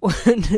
Und, 0.00 0.16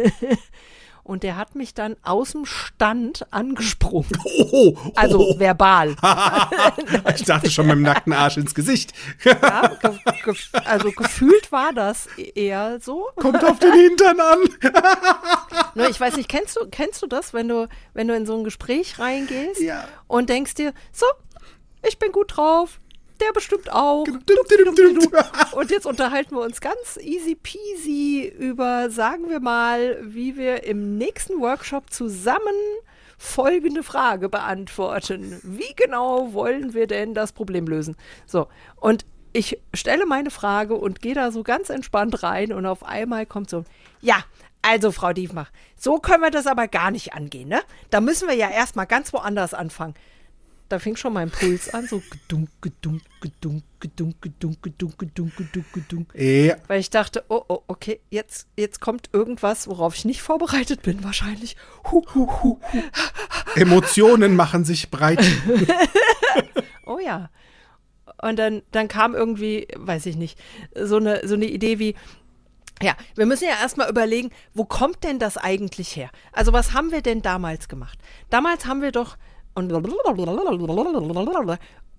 und 1.02 1.22
der 1.24 1.36
hat 1.36 1.56
mich 1.56 1.74
dann 1.74 1.96
aus 2.02 2.32
dem 2.32 2.44
Stand 2.44 3.26
angesprungen. 3.32 4.10
Oh, 4.24 4.48
oh, 4.52 4.92
Also 4.94 5.34
verbal. 5.38 5.96
ich 7.16 7.24
dachte 7.24 7.50
schon 7.50 7.66
mit 7.66 7.74
dem 7.76 7.82
nackten 7.82 8.12
Arsch 8.12 8.36
ins 8.36 8.54
Gesicht. 8.54 8.92
Ja, 9.24 9.68
ge 9.82 9.98
ge 10.24 10.34
also 10.66 10.92
gefühlt 10.92 11.50
war 11.50 11.72
das 11.72 12.06
eher 12.16 12.78
so. 12.80 13.08
Kommt 13.16 13.42
auf 13.44 13.58
den 13.58 13.72
Hintern 13.72 14.20
an. 14.20 14.38
Nur 15.74 15.88
ich 15.88 15.98
weiß 16.00 16.16
nicht, 16.16 16.28
kennst 16.28 16.56
du, 16.56 16.66
kennst 16.70 17.02
du 17.02 17.06
das, 17.08 17.32
wenn 17.34 17.48
du, 17.48 17.68
wenn 17.94 18.06
du 18.06 18.14
in 18.14 18.26
so 18.26 18.36
ein 18.36 18.44
Gespräch 18.44 18.98
reingehst 18.98 19.60
Ja. 19.60 19.84
und 20.06 20.28
denkst 20.28 20.54
dir, 20.54 20.72
so, 20.92 21.06
ich 21.88 21.98
bin 21.98 22.12
gut 22.12 22.36
drauf, 22.36 22.80
der 23.20 23.32
bestimmt 23.32 23.72
auch. 23.72 24.04
Und 25.52 25.70
jetzt 25.70 25.86
unterhalten 25.86 26.36
wir 26.36 26.42
uns 26.42 26.60
ganz 26.60 26.98
easy 27.00 27.34
peasy 27.34 28.32
über, 28.38 28.90
sagen 28.90 29.28
wir 29.28 29.40
mal, 29.40 29.98
wie 30.02 30.36
wir 30.36 30.64
im 30.64 30.98
nächsten 30.98 31.40
Workshop 31.40 31.90
zusammen 31.90 32.54
folgende 33.16 33.82
Frage 33.82 34.28
beantworten. 34.28 35.40
Wie 35.42 35.74
genau 35.74 36.32
wollen 36.32 36.74
wir 36.74 36.86
denn 36.86 37.14
das 37.14 37.32
Problem 37.32 37.66
lösen? 37.66 37.96
So, 38.26 38.46
und 38.76 39.04
ich 39.32 39.58
stelle 39.74 40.06
meine 40.06 40.30
Frage 40.30 40.74
und 40.74 41.02
gehe 41.02 41.14
da 41.14 41.32
so 41.32 41.42
ganz 41.42 41.68
entspannt 41.68 42.22
rein 42.22 42.52
und 42.52 42.64
auf 42.66 42.84
einmal 42.84 43.26
kommt 43.26 43.50
so, 43.50 43.64
ja, 44.00 44.22
also 44.62 44.92
Frau 44.92 45.12
Diefmach, 45.12 45.50
so 45.76 45.98
können 45.98 46.22
wir 46.22 46.30
das 46.30 46.46
aber 46.46 46.68
gar 46.68 46.90
nicht 46.90 47.12
angehen, 47.14 47.48
ne? 47.48 47.60
Da 47.90 48.00
müssen 48.00 48.28
wir 48.28 48.34
ja 48.34 48.50
erstmal 48.50 48.86
ganz 48.86 49.12
woanders 49.12 49.54
anfangen. 49.54 49.94
Da 50.68 50.78
fing 50.78 50.96
schon 50.96 51.14
mein 51.14 51.30
Puls 51.30 51.72
an, 51.72 51.86
so 51.86 52.02
gedunk, 52.10 52.50
gedunk, 52.60 53.02
gedunk, 53.20 53.62
gedunk, 53.80 54.20
gedunk, 54.20 54.62
gedunk, 54.62 54.98
gedunk, 54.98 55.36
gedunk, 55.36 55.72
gedunk. 55.72 56.14
Ja, 56.14 56.56
Weil 56.66 56.80
ich 56.80 56.90
dachte, 56.90 57.24
oh, 57.28 57.42
oh, 57.48 57.62
okay, 57.68 58.00
jetzt, 58.10 58.48
jetzt 58.56 58.80
kommt 58.80 59.08
irgendwas, 59.12 59.66
worauf 59.66 59.94
ich 59.94 60.04
nicht 60.04 60.20
vorbereitet 60.20 60.82
bin, 60.82 61.02
wahrscheinlich. 61.04 61.56
Hu, 61.90 62.04
hu, 62.14 62.28
hu. 62.42 62.58
Emotionen 63.54 64.36
machen 64.36 64.64
sich 64.64 64.90
breit. 64.90 65.24
Oh 66.88 66.98
ja. 66.98 67.28
Und 68.22 68.38
dann, 68.38 68.62
dann 68.72 68.88
kam 68.88 69.14
irgendwie, 69.14 69.68
weiß 69.76 70.06
ich 70.06 70.16
nicht, 70.16 70.38
so 70.74 70.96
eine, 70.96 71.28
so 71.28 71.34
eine 71.34 71.44
Idee 71.44 71.78
wie, 71.78 71.94
ja, 72.82 72.96
wir 73.14 73.26
müssen 73.26 73.44
ja 73.44 73.60
erstmal 73.60 73.90
überlegen, 73.90 74.30
wo 74.54 74.64
kommt 74.64 75.04
denn 75.04 75.18
das 75.18 75.36
eigentlich 75.36 75.94
her? 75.94 76.10
Also 76.32 76.52
was 76.52 76.72
haben 76.72 76.90
wir 76.90 77.02
denn 77.02 77.20
damals 77.20 77.68
gemacht? 77.68 77.98
Damals 78.30 78.66
haben 78.66 78.80
wir 78.80 78.90
doch 78.90 79.18
und 79.58 79.72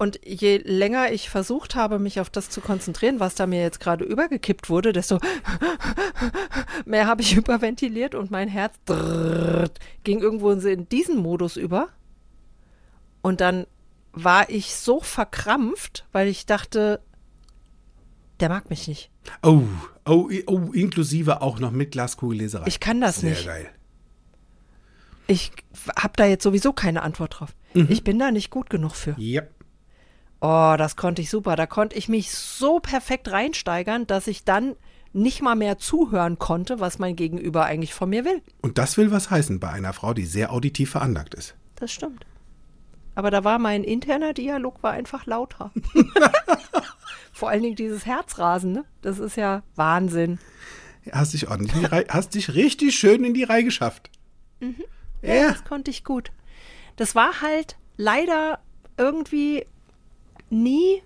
und 0.02 0.20
je 0.26 0.58
länger 0.64 1.12
ich 1.12 1.30
versucht 1.30 1.76
habe, 1.76 2.00
mich 2.00 2.22
auf 2.22 2.30
das 2.30 2.50
zu 2.50 2.62
konzentrieren, 2.62 3.20
was 3.20 3.36
da 3.36 3.46
mir 3.48 3.62
jetzt 3.62 3.82
gerade 3.82 4.06
übergekippt 4.06 4.70
wurde, 4.70 4.94
desto 4.94 5.20
mehr 6.86 7.06
habe 7.06 7.22
ich 7.22 7.36
überventiliert 7.38 8.16
und 8.16 8.32
mein 8.32 8.48
Herz 8.48 8.76
ging 10.06 10.22
irgendwo 10.22 10.52
in 10.52 10.88
diesen 10.88 11.18
Modus 11.18 11.58
über. 11.58 11.90
Und 13.22 13.42
dann 13.42 13.68
war 14.14 14.50
ich 14.50 14.74
so 14.76 15.02
verkrampft, 15.02 16.08
weil 16.14 16.30
ich 16.30 16.46
dachte, 16.46 17.02
der 18.40 18.48
mag 18.48 18.70
mich 18.70 18.88
nicht. 18.88 19.12
Oh, 19.44 19.64
oh, 20.06 20.30
oh, 20.48 20.72
inklusive 20.72 21.42
auch 21.42 21.60
noch 21.60 21.72
mit 21.72 21.92
Glaskugelleserei. 21.92 22.68
Ich 22.68 22.80
kann 22.80 23.02
das 23.02 23.18
Sehr 23.18 23.32
nicht. 23.32 23.46
geil. 23.46 23.70
Ich 25.30 25.52
habe 25.96 26.14
da 26.16 26.26
jetzt 26.26 26.44
sowieso 26.44 26.74
keine 26.74 27.04
Antwort 27.04 27.40
drauf. 27.40 27.56
Ich 27.74 28.04
bin 28.04 28.18
da 28.18 28.32
nicht 28.32 28.50
gut 28.50 28.70
genug 28.70 28.96
für. 28.96 29.14
Ja. 29.18 29.44
Oh, 30.42 30.76
das 30.76 30.96
konnte 30.96 31.22
ich 31.22 31.30
super. 31.30 31.56
Da 31.56 31.68
konnte 31.68 31.96
ich 31.96 32.10
mich 32.10 32.32
so 32.32 32.80
perfekt 32.80 33.32
reinsteigern, 33.32 34.08
dass 34.08 34.26
ich 34.26 34.44
dann 34.44 34.76
nicht 35.14 35.42
mal 35.42 35.56
mehr 35.56 35.78
zuhören 35.78 36.40
konnte, 36.40 36.80
was 36.80 36.98
mein 36.98 37.16
Gegenüber 37.16 37.66
eigentlich 37.66 37.94
von 37.94 38.10
mir 38.10 38.26
will. 38.26 38.42
Und 38.62 38.80
das 38.80 38.98
will 38.98 39.12
was 39.12 39.30
heißen 39.30 39.60
bei 39.60 39.70
einer 39.70 39.94
Frau, 39.94 40.14
die 40.16 40.26
sehr 40.26 40.52
auditiv 40.52 40.92
veranlagt 40.92 41.36
ist. 41.36 41.56
Das 41.76 41.92
stimmt. 41.92 42.26
Aber 43.14 43.30
da 43.30 43.44
war 43.44 43.60
mein 43.60 43.84
interner 43.84 44.34
Dialog 44.34 44.82
war 44.82 44.92
einfach 44.92 45.26
lauter. 45.28 45.72
Vor 47.32 47.50
allen 47.50 47.64
Dingen 47.64 47.76
dieses 47.76 48.06
Herzrasen, 48.06 48.72
ne? 48.72 48.86
Das 49.02 49.20
ist 49.20 49.36
ja 49.36 49.62
Wahnsinn. 49.76 50.40
Hast 51.12 51.34
dich 51.34 51.50
ordentlich 51.50 51.76
in 51.76 51.82
die 51.82 51.86
Reihe, 51.86 52.06
hast 52.10 52.34
dich 52.36 52.54
richtig 52.54 52.96
schön 52.96 53.24
in 53.24 53.34
die 53.34 53.44
Reihe 53.44 53.64
geschafft. 53.64 54.10
Ja. 55.22 55.50
Das 55.50 55.64
konnte 55.64 55.92
ich 55.92 56.04
gut. 56.04 56.32
Das 56.96 57.16
war 57.16 57.42
halt 57.42 57.78
leider 57.98 58.60
irgendwie 58.98 59.66
nie 60.50 61.02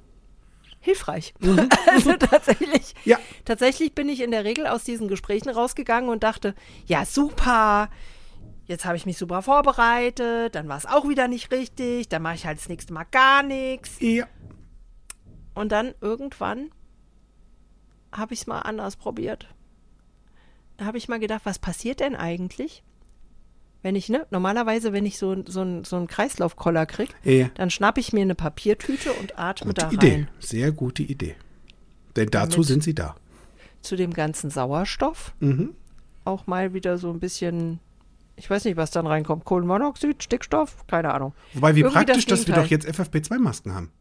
hilfreich. 0.79 1.33
Also 1.87 2.13
tatsächlich, 2.17 2.93
Ja. 3.05 3.17
tatsächlich 3.45 3.93
bin 3.93 4.09
ich 4.09 4.21
in 4.21 4.31
der 4.31 4.43
Regel 4.43 4.65
aus 4.67 4.83
diesen 4.83 5.07
Gesprächen 5.07 5.49
rausgegangen 5.49 6.09
und 6.09 6.23
dachte, 6.23 6.55
ja, 6.85 7.05
super, 7.05 7.89
jetzt 8.65 8.85
habe 8.85 8.97
ich 8.97 9.05
mich 9.05 9.17
super 9.17 9.41
vorbereitet, 9.43 10.55
dann 10.55 10.67
war 10.67 10.77
es 10.77 10.85
auch 10.85 11.07
wieder 11.07 11.27
nicht 11.27 11.51
richtig, 11.51 12.09
dann 12.09 12.21
mache 12.23 12.35
ich 12.35 12.45
halt 12.45 12.57
das 12.57 12.69
nächste 12.69 12.93
Mal 12.93 13.05
gar 13.05 13.43
nichts. 13.43 13.97
Ja. 13.99 14.25
Und 15.53 15.71
dann 15.71 15.93
irgendwann 16.01 16.71
habe 18.11 18.33
ich 18.33 18.41
es 18.41 18.47
mal 18.47 18.59
anders 18.61 18.95
probiert. 18.95 19.47
Da 20.77 20.85
habe 20.85 20.97
ich 20.97 21.07
mal 21.07 21.19
gedacht, 21.19 21.41
was 21.45 21.59
passiert 21.59 21.99
denn 21.99 22.15
eigentlich, 22.15 22.83
wenn 23.83 23.95
ich, 23.95 24.09
ne, 24.09 24.25
normalerweise, 24.31 24.91
wenn 24.93 25.05
ich 25.05 25.17
so, 25.19 25.43
so, 25.45 25.61
ein- 25.61 25.83
so 25.83 25.95
einen 25.97 26.07
Kreislaufkoller 26.07 26.85
kriege, 26.87 27.13
Ja. 27.23 27.49
dann 27.55 27.69
schnappe 27.69 27.99
ich 27.99 28.11
mir 28.13 28.21
eine 28.21 28.33
Papiertüte 28.35 29.13
und 29.13 29.37
atme 29.37 29.73
da 29.73 29.89
Gute 29.89 29.95
Idee. 29.95 30.11
rein. 30.13 30.27
Sehr 30.39 30.71
gute 30.71 31.03
Idee. 31.03 31.35
Denn 32.15 32.29
dazu 32.31 32.57
Damit- 32.57 32.67
sind 32.67 32.83
sie 32.83 32.95
da. 32.95 33.15
Zu 33.81 33.95
dem 33.95 34.13
ganzen 34.13 34.49
Sauerstoff 34.49 35.33
Mhm. 35.39 35.75
auch 36.25 36.47
mal 36.47 36.73
wieder 36.73 36.97
so 36.97 37.11
ein 37.11 37.19
bisschen, 37.19 37.79
ich 38.37 38.49
weiß 38.49 38.63
nicht, 38.65 38.77
was 38.77 38.91
dann 38.91 39.05
reinkommt, 39.05 39.43
Kohlenmonoxid, 39.45 40.23
Stickstoff, 40.23 40.87
keine 40.87 41.13
Ahnung. 41.13 41.33
Wobei, 41.53 41.75
wie 41.75 41.81
Irgendwie 41.81 41.93
praktisch, 41.95 42.25
das 42.25 42.39
dass 42.39 42.47
wir 42.47 42.55
doch 42.55 42.67
jetzt 42.67 42.87
FFP2-Masken 42.87 43.73
haben. 43.75 43.91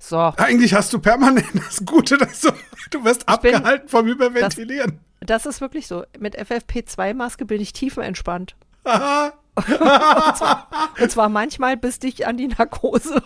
So, 0.00 0.18
Eigentlich 0.18 0.74
hast 0.74 0.92
du 0.92 0.98
permanent 0.98 1.46
das 1.54 1.84
Gute, 1.86 2.18
dass 2.18 2.40
du, 2.40 2.50
du 2.90 3.04
wirst 3.04 3.24
bin- 3.26 3.34
abgehalten 3.34 3.88
vom 3.88 4.08
Überventilieren. 4.08 4.98
das 5.20 5.46
ist 5.46 5.60
wirklich 5.60 5.86
so. 5.86 6.04
Mit 6.18 6.36
FFP2-Maske 6.36 7.44
bin 7.46 7.60
ich 7.60 7.72
tiefenentspannt. 7.72 8.56
Und, 8.84 9.64
zwar, 10.36 10.68
und 11.00 11.10
zwar 11.10 11.28
manchmal 11.28 11.76
bis 11.76 11.98
dich 12.00 12.26
an 12.26 12.36
die 12.36 12.48
Narkose. 12.48 13.22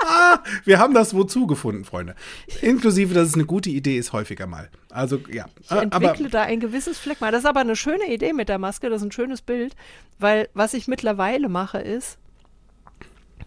Wir 0.64 0.78
haben 0.78 0.94
das 0.94 1.14
wozu 1.14 1.46
gefunden, 1.46 1.84
Freunde. 1.84 2.14
Inklusive, 2.62 3.12
dass 3.12 3.28
es 3.28 3.34
eine 3.34 3.44
gute 3.44 3.68
Idee 3.70 3.98
ist, 3.98 4.12
häufiger 4.12 4.46
mal. 4.46 4.70
Also, 4.90 5.18
ja. 5.32 5.46
Ich 5.62 5.70
entwickle 5.70 6.28
da 6.30 6.42
ein 6.42 6.60
gewisses 6.60 6.98
Fleckmal. 6.98 7.32
Das 7.32 7.40
ist 7.40 7.46
aber 7.46 7.60
eine 7.60 7.76
schöne 7.76 8.06
Idee 8.12 8.32
mit 8.32 8.48
der 8.48 8.58
Maske, 8.58 8.88
das 8.88 9.02
ist 9.02 9.08
ein 9.08 9.12
schönes 9.12 9.42
Bild, 9.42 9.74
weil 10.18 10.48
was 10.54 10.74
ich 10.74 10.86
mittlerweile 10.88 11.48
mache 11.48 11.78
ist, 11.78 12.18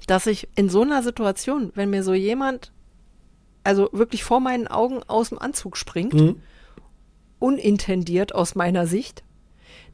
dass 0.08 0.28
ich 0.28 0.48
in 0.56 0.68
so 0.70 0.82
einer 0.82 1.04
Situation, 1.04 1.72
wenn 1.76 1.90
mir 1.92 2.04
so 2.04 2.14
jemand, 2.14 2.72
also 3.64 3.90
wirklich 3.94 4.24
vor 4.24 4.42
meinen 4.42 4.68
Augen 4.68 5.02
aus 5.08 5.30
dem 5.30 5.40
Anzug 5.40 5.78
springt, 5.78 6.14
Mhm. 6.14 6.42
unintendiert 7.40 8.36
aus 8.36 8.56
meiner 8.56 8.86
Sicht, 8.86 9.24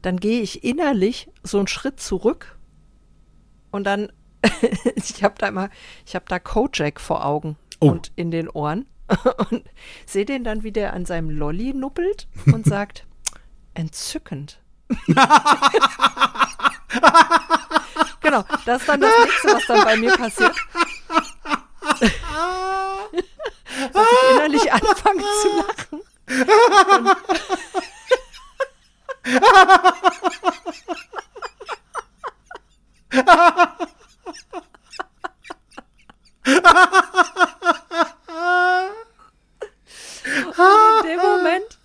dann 0.02 0.18
gehe 0.18 0.40
ich 0.42 0.64
innerlich 0.64 1.28
so 1.42 1.58
einen 1.58 1.66
Schritt 1.68 2.00
zurück 2.00 2.58
und 3.70 3.84
dann, 3.84 4.12
ich 4.96 5.22
habe 5.24 5.34
da 5.38 5.48
immer, 5.48 5.70
ich 6.06 6.14
habe 6.14 6.24
da 6.28 6.38
Kojak 6.38 7.00
vor 7.00 7.24
Augen 7.24 7.56
Oh. 7.80 7.90
und 7.90 8.10
in 8.16 8.30
den 8.32 8.48
Ohren 8.48 8.86
und 9.50 9.62
sehe 10.04 10.24
den 10.24 10.42
dann, 10.42 10.64
wie 10.64 10.72
der 10.72 10.92
an 10.94 11.04
seinem 11.06 11.30
Lolli 11.30 11.72
nuppelt 11.74 12.26
und 12.46 12.66
sagt, 12.74 13.06
entzückend. 13.74 14.60
genau, 18.20 18.44
das 18.66 18.80
ist 18.80 18.88
dann 18.88 19.00
das 19.00 19.12
nächste, 19.24 19.48
was 19.54 19.66
dann 19.66 19.84
bei 19.84 19.96
mir 19.96 20.12
passiert. 20.16 20.54
Dass 23.92 24.06
ich 24.12 24.30
innerlich 24.34 24.72
anfange 24.72 25.22
zu 25.42 25.48
lachen. 25.56 26.00
Und 27.06 27.16
in 29.28 29.42
dem 41.04 41.18
Moment, 41.20 41.78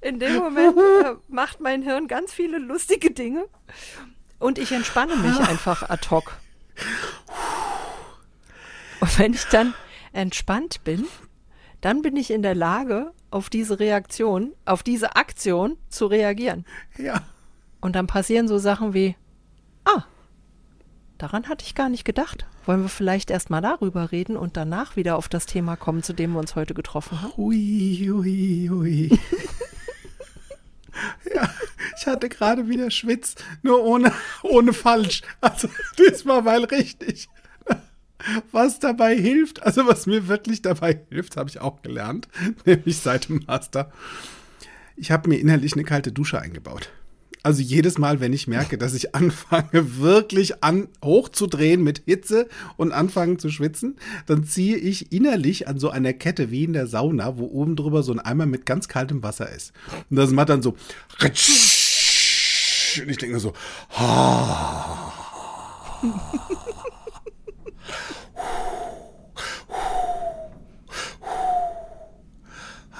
in 0.00 0.18
dem 0.18 0.36
Moment 0.36 0.78
äh, 0.78 1.14
macht 1.28 1.60
mein 1.60 1.82
Hirn 1.82 2.08
ganz 2.08 2.32
viele 2.32 2.58
lustige 2.58 3.12
Dinge 3.12 3.46
und 4.38 4.58
ich 4.58 4.72
entspanne 4.72 5.16
mich 5.16 5.38
einfach 5.38 5.88
ad 5.88 6.10
hoc. 6.10 6.32
Und 9.00 9.18
wenn 9.18 9.32
ich 9.34 9.44
dann 9.44 9.74
entspannt 10.12 10.82
bin, 10.84 11.06
dann 11.80 12.02
bin 12.02 12.16
ich 12.16 12.30
in 12.30 12.42
der 12.42 12.54
Lage, 12.54 13.12
auf 13.30 13.48
diese 13.48 13.78
Reaktion, 13.78 14.52
auf 14.64 14.82
diese 14.82 15.16
Aktion 15.16 15.76
zu 15.88 16.06
reagieren. 16.06 16.64
Ja. 16.98 17.22
Und 17.80 17.96
dann 17.96 18.06
passieren 18.06 18.48
so 18.48 18.58
Sachen 18.58 18.92
wie, 18.92 19.16
ah, 19.84 20.04
daran 21.18 21.48
hatte 21.48 21.64
ich 21.64 21.74
gar 21.74 21.88
nicht 21.88 22.04
gedacht. 22.04 22.46
Wollen 22.66 22.82
wir 22.82 22.88
vielleicht 22.88 23.30
erst 23.30 23.50
mal 23.50 23.60
darüber 23.60 24.12
reden 24.12 24.36
und 24.36 24.56
danach 24.56 24.96
wieder 24.96 25.16
auf 25.16 25.28
das 25.28 25.46
Thema 25.46 25.76
kommen, 25.76 26.02
zu 26.02 26.12
dem 26.12 26.32
wir 26.32 26.40
uns 26.40 26.56
heute 26.56 26.74
getroffen 26.74 27.22
haben? 27.22 27.36
Hui, 27.36 28.08
hui, 28.10 28.68
hui. 28.70 29.08
ja, 31.34 31.48
ich 31.98 32.06
hatte 32.06 32.28
gerade 32.28 32.68
wieder 32.68 32.90
Schwitz, 32.90 33.36
nur 33.62 33.82
ohne, 33.84 34.12
ohne 34.42 34.72
falsch. 34.72 35.22
Also 35.40 35.68
diesmal 35.98 36.42
mal 36.42 36.64
richtig. 36.64 37.28
Was 38.52 38.78
dabei 38.78 39.16
hilft, 39.16 39.62
also 39.62 39.86
was 39.86 40.06
mir 40.06 40.28
wirklich 40.28 40.62
dabei 40.62 41.00
hilft, 41.10 41.36
habe 41.36 41.48
ich 41.48 41.60
auch 41.60 41.82
gelernt, 41.82 42.28
nämlich 42.64 42.98
seit 42.98 43.28
dem 43.28 43.42
Master. 43.46 43.90
Ich 44.96 45.10
habe 45.10 45.28
mir 45.28 45.38
innerlich 45.38 45.72
eine 45.74 45.84
kalte 45.84 46.12
Dusche 46.12 46.40
eingebaut. 46.40 46.90
Also 47.42 47.62
jedes 47.62 47.96
Mal, 47.96 48.20
wenn 48.20 48.34
ich 48.34 48.48
merke, 48.48 48.76
dass 48.76 48.92
ich 48.94 49.14
anfange, 49.14 49.98
wirklich 49.98 50.62
an, 50.62 50.88
hochzudrehen 51.02 51.82
mit 51.82 52.02
Hitze 52.04 52.48
und 52.76 52.92
anfangen 52.92 53.38
zu 53.38 53.48
schwitzen, 53.50 53.96
dann 54.26 54.44
ziehe 54.44 54.76
ich 54.76 55.10
innerlich 55.12 55.66
an 55.66 55.78
so 55.78 55.90
einer 55.90 56.12
Kette 56.12 56.50
wie 56.50 56.64
in 56.64 56.74
der 56.74 56.86
Sauna, 56.86 57.38
wo 57.38 57.46
oben 57.46 57.76
drüber 57.76 58.02
so 58.02 58.12
ein 58.12 58.20
Eimer 58.20 58.46
mit 58.46 58.66
ganz 58.66 58.88
kaltem 58.88 59.22
Wasser 59.22 59.50
ist. 59.50 59.72
Und 60.10 60.16
das 60.16 60.30
macht 60.30 60.50
dann 60.50 60.62
so. 60.62 60.76
Und 62.98 63.08
ich 63.08 63.18
denke 63.18 63.34
mir 63.34 63.52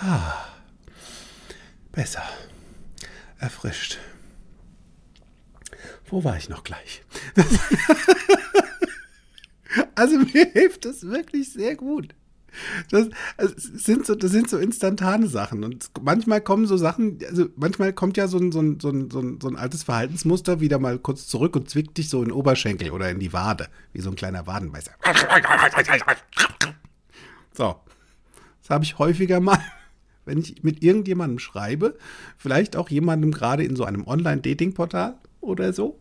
so, 0.01 0.07
besser. 1.93 2.23
Erfrischt. 3.39 3.99
Wo 6.09 6.25
war 6.25 6.37
ich 6.37 6.49
noch 6.49 6.65
gleich? 6.65 7.03
also 9.95 10.19
mir 10.19 10.47
hilft 10.53 10.85
das 10.85 11.03
wirklich 11.03 11.53
sehr 11.53 11.77
gut. 11.77 12.15
Das, 12.91 13.09
also 13.37 13.55
es 13.55 13.85
sind 13.85 14.07
so, 14.07 14.15
das 14.15 14.31
sind 14.31 14.51
so 14.51 14.59
instantane 14.59 15.29
Sachen. 15.29 15.63
Und 15.65 15.91
manchmal 16.01 16.41
kommen 16.41 16.67
so 16.67 16.77
Sachen, 16.77 17.19
also 17.29 17.47
manchmal 17.57 17.93
kommt 17.93 18.17
ja 18.17 18.27
so 18.27 18.39
ein, 18.39 18.51
so, 18.53 18.61
ein, 18.61 18.81
so, 18.81 18.91
ein, 18.91 19.11
so, 19.11 19.21
ein, 19.21 19.41
so 19.41 19.49
ein 19.49 19.57
altes 19.57 19.85
Verhaltensmuster 19.85 20.61
wieder 20.61 20.79
mal 20.79 20.99
kurz 20.99 21.29
zurück 21.29 21.55
und 21.57 21.71
zwickt 21.71 21.97
dich 21.97 22.09
so 22.09 22.19
in 22.23 22.29
den 22.31 22.33
Oberschenkel 22.33 22.91
oder 22.91 23.11
in 23.11 23.21
die 23.21 23.33
Wade, 23.33 23.69
wie 23.93 24.01
so 24.01 24.11
ein 24.11 24.17
kleiner 24.17 24.47
Wadenbeißer. 24.47 24.93
So, 27.53 27.77
das 28.63 28.71
habe 28.71 28.85
ich 28.85 28.99
häufiger 28.99 29.41
mal, 29.41 29.63
wenn 30.31 30.39
ich 30.39 30.63
mit 30.63 30.83
irgendjemandem 30.83 31.41
schreibe, 31.41 31.99
vielleicht 32.39 32.77
auch 32.77 32.89
jemandem 32.89 33.33
gerade 33.33 33.65
in 33.65 33.75
so 33.75 33.85
einem 33.85 34.07
Online-Dating-Portal 34.07 35.17
oder 35.41 35.73
so, 35.73 35.99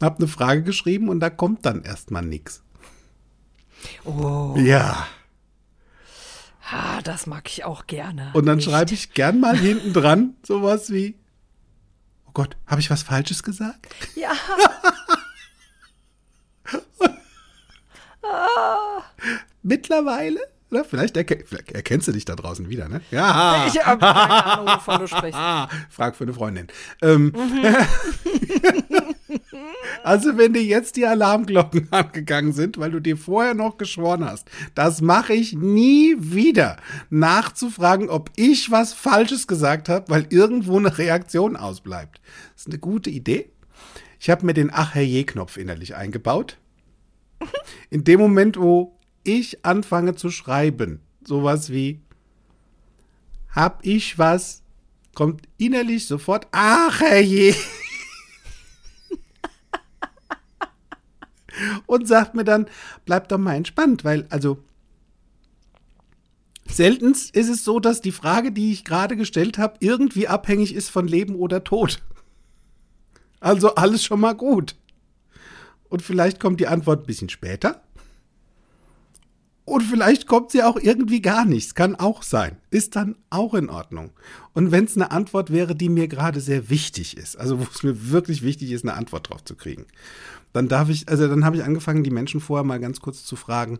habe 0.00 0.18
eine 0.18 0.28
Frage 0.28 0.62
geschrieben 0.62 1.08
und 1.08 1.18
da 1.20 1.28
kommt 1.28 1.66
dann 1.66 1.82
erstmal 1.82 2.24
nichts. 2.24 2.62
Oh, 4.04 4.54
Ja. 4.56 5.08
ah, 6.70 7.00
das 7.02 7.26
mag 7.26 7.48
ich 7.48 7.64
auch 7.64 7.86
gerne. 7.88 8.30
Und 8.32 8.46
dann 8.46 8.56
Nicht. 8.58 8.70
schreibe 8.70 8.94
ich 8.94 9.12
gern 9.12 9.40
mal 9.40 9.56
hinten 9.58 9.92
dran 9.92 10.34
sowas 10.44 10.92
wie, 10.92 11.16
oh 12.26 12.30
Gott, 12.32 12.56
habe 12.66 12.80
ich 12.80 12.90
was 12.90 13.02
Falsches 13.02 13.42
gesagt? 13.42 13.88
Ja, 14.14 14.30
Mittlerweile? 19.62 20.40
Oder 20.70 20.84
vielleicht, 20.84 21.16
erke 21.16 21.44
vielleicht 21.46 21.70
erkennst 21.72 22.08
du 22.08 22.12
dich 22.12 22.24
da 22.24 22.34
draußen 22.34 22.68
wieder, 22.68 22.88
ne? 22.88 23.00
Ja. 23.12 23.66
ich 23.68 23.84
habe 23.84 24.00
keine 24.00 24.44
Ahnung, 24.44 24.66
wovon 24.66 25.00
du 25.00 25.06
sprichst. 25.06 25.38
Frag 25.90 26.16
für 26.16 26.24
eine 26.24 26.32
Freundin. 26.32 26.66
Ähm, 27.02 27.32
also, 30.02 30.36
wenn 30.36 30.54
dir 30.54 30.64
jetzt 30.64 30.96
die 30.96 31.06
Alarmglocken 31.06 31.86
angegangen 31.92 32.52
sind, 32.52 32.78
weil 32.78 32.90
du 32.90 32.98
dir 32.98 33.16
vorher 33.16 33.54
noch 33.54 33.78
geschworen 33.78 34.24
hast, 34.24 34.48
das 34.74 35.00
mache 35.00 35.34
ich 35.34 35.52
nie 35.54 36.16
wieder, 36.18 36.78
nachzufragen, 37.10 38.08
ob 38.08 38.30
ich 38.34 38.72
was 38.72 38.92
Falsches 38.92 39.46
gesagt 39.46 39.88
habe, 39.88 40.06
weil 40.08 40.26
irgendwo 40.30 40.78
eine 40.78 40.98
Reaktion 40.98 41.56
ausbleibt. 41.56 42.20
Das 42.54 42.62
ist 42.62 42.68
eine 42.68 42.78
gute 42.78 43.10
Idee. 43.10 43.50
Ich 44.18 44.30
habe 44.30 44.44
mir 44.44 44.54
den 44.54 44.70
Ach 44.72 44.94
herrje-Knopf 44.94 45.58
innerlich 45.58 45.94
eingebaut. 45.94 46.58
In 47.90 48.02
dem 48.02 48.18
Moment, 48.18 48.58
wo 48.58 48.95
ich 49.26 49.64
anfange 49.64 50.14
zu 50.14 50.30
schreiben, 50.30 51.00
sowas 51.24 51.70
wie 51.70 52.00
hab 53.56 53.84
ich 53.84 54.18
was, 54.18 54.62
kommt 55.14 55.48
innerlich 55.56 56.06
sofort, 56.06 56.46
ach 56.52 57.00
herrje. 57.00 57.54
Und 61.86 62.06
sagt 62.06 62.34
mir 62.34 62.44
dann, 62.44 62.66
bleib 63.06 63.28
doch 63.28 63.38
mal 63.38 63.54
entspannt, 63.54 64.04
weil, 64.04 64.26
also, 64.28 64.62
seltenst 66.68 67.34
ist 67.34 67.48
es 67.48 67.64
so, 67.64 67.80
dass 67.80 68.02
die 68.02 68.12
Frage, 68.12 68.52
die 68.52 68.72
ich 68.72 68.84
gerade 68.84 69.16
gestellt 69.16 69.56
habe, 69.56 69.78
irgendwie 69.80 70.28
abhängig 70.28 70.74
ist 70.74 70.90
von 70.90 71.08
Leben 71.08 71.34
oder 71.36 71.64
Tod. 71.64 72.02
Also 73.40 73.74
alles 73.74 74.04
schon 74.04 74.20
mal 74.20 74.34
gut. 74.34 74.76
Und 75.88 76.02
vielleicht 76.02 76.40
kommt 76.40 76.60
die 76.60 76.66
Antwort 76.66 77.04
ein 77.04 77.06
bisschen 77.06 77.30
später. 77.30 77.85
Und 79.66 79.82
vielleicht 79.82 80.28
kommt 80.28 80.52
sie 80.52 80.62
auch 80.62 80.76
irgendwie 80.80 81.20
gar 81.20 81.44
nichts. 81.44 81.74
Kann 81.74 81.96
auch 81.96 82.22
sein. 82.22 82.56
Ist 82.70 82.94
dann 82.94 83.16
auch 83.30 83.52
in 83.52 83.68
Ordnung. 83.68 84.10
Und 84.54 84.70
wenn 84.70 84.84
es 84.84 84.96
eine 84.96 85.10
Antwort 85.10 85.50
wäre, 85.50 85.74
die 85.74 85.88
mir 85.88 86.06
gerade 86.06 86.40
sehr 86.40 86.70
wichtig 86.70 87.16
ist, 87.16 87.36
also 87.36 87.58
wo 87.58 87.64
es 87.64 87.82
mir 87.82 88.10
wirklich 88.10 88.42
wichtig 88.42 88.70
ist, 88.70 88.84
eine 88.84 88.94
Antwort 88.94 89.28
drauf 89.28 89.44
zu 89.44 89.56
kriegen, 89.56 89.86
dann 90.52 90.68
darf 90.68 90.88
ich, 90.88 91.08
also 91.08 91.26
dann 91.26 91.44
habe 91.44 91.56
ich 91.56 91.64
angefangen, 91.64 92.04
die 92.04 92.12
Menschen 92.12 92.40
vorher 92.40 92.62
mal 92.62 92.78
ganz 92.78 93.00
kurz 93.00 93.24
zu 93.24 93.34
fragen, 93.34 93.78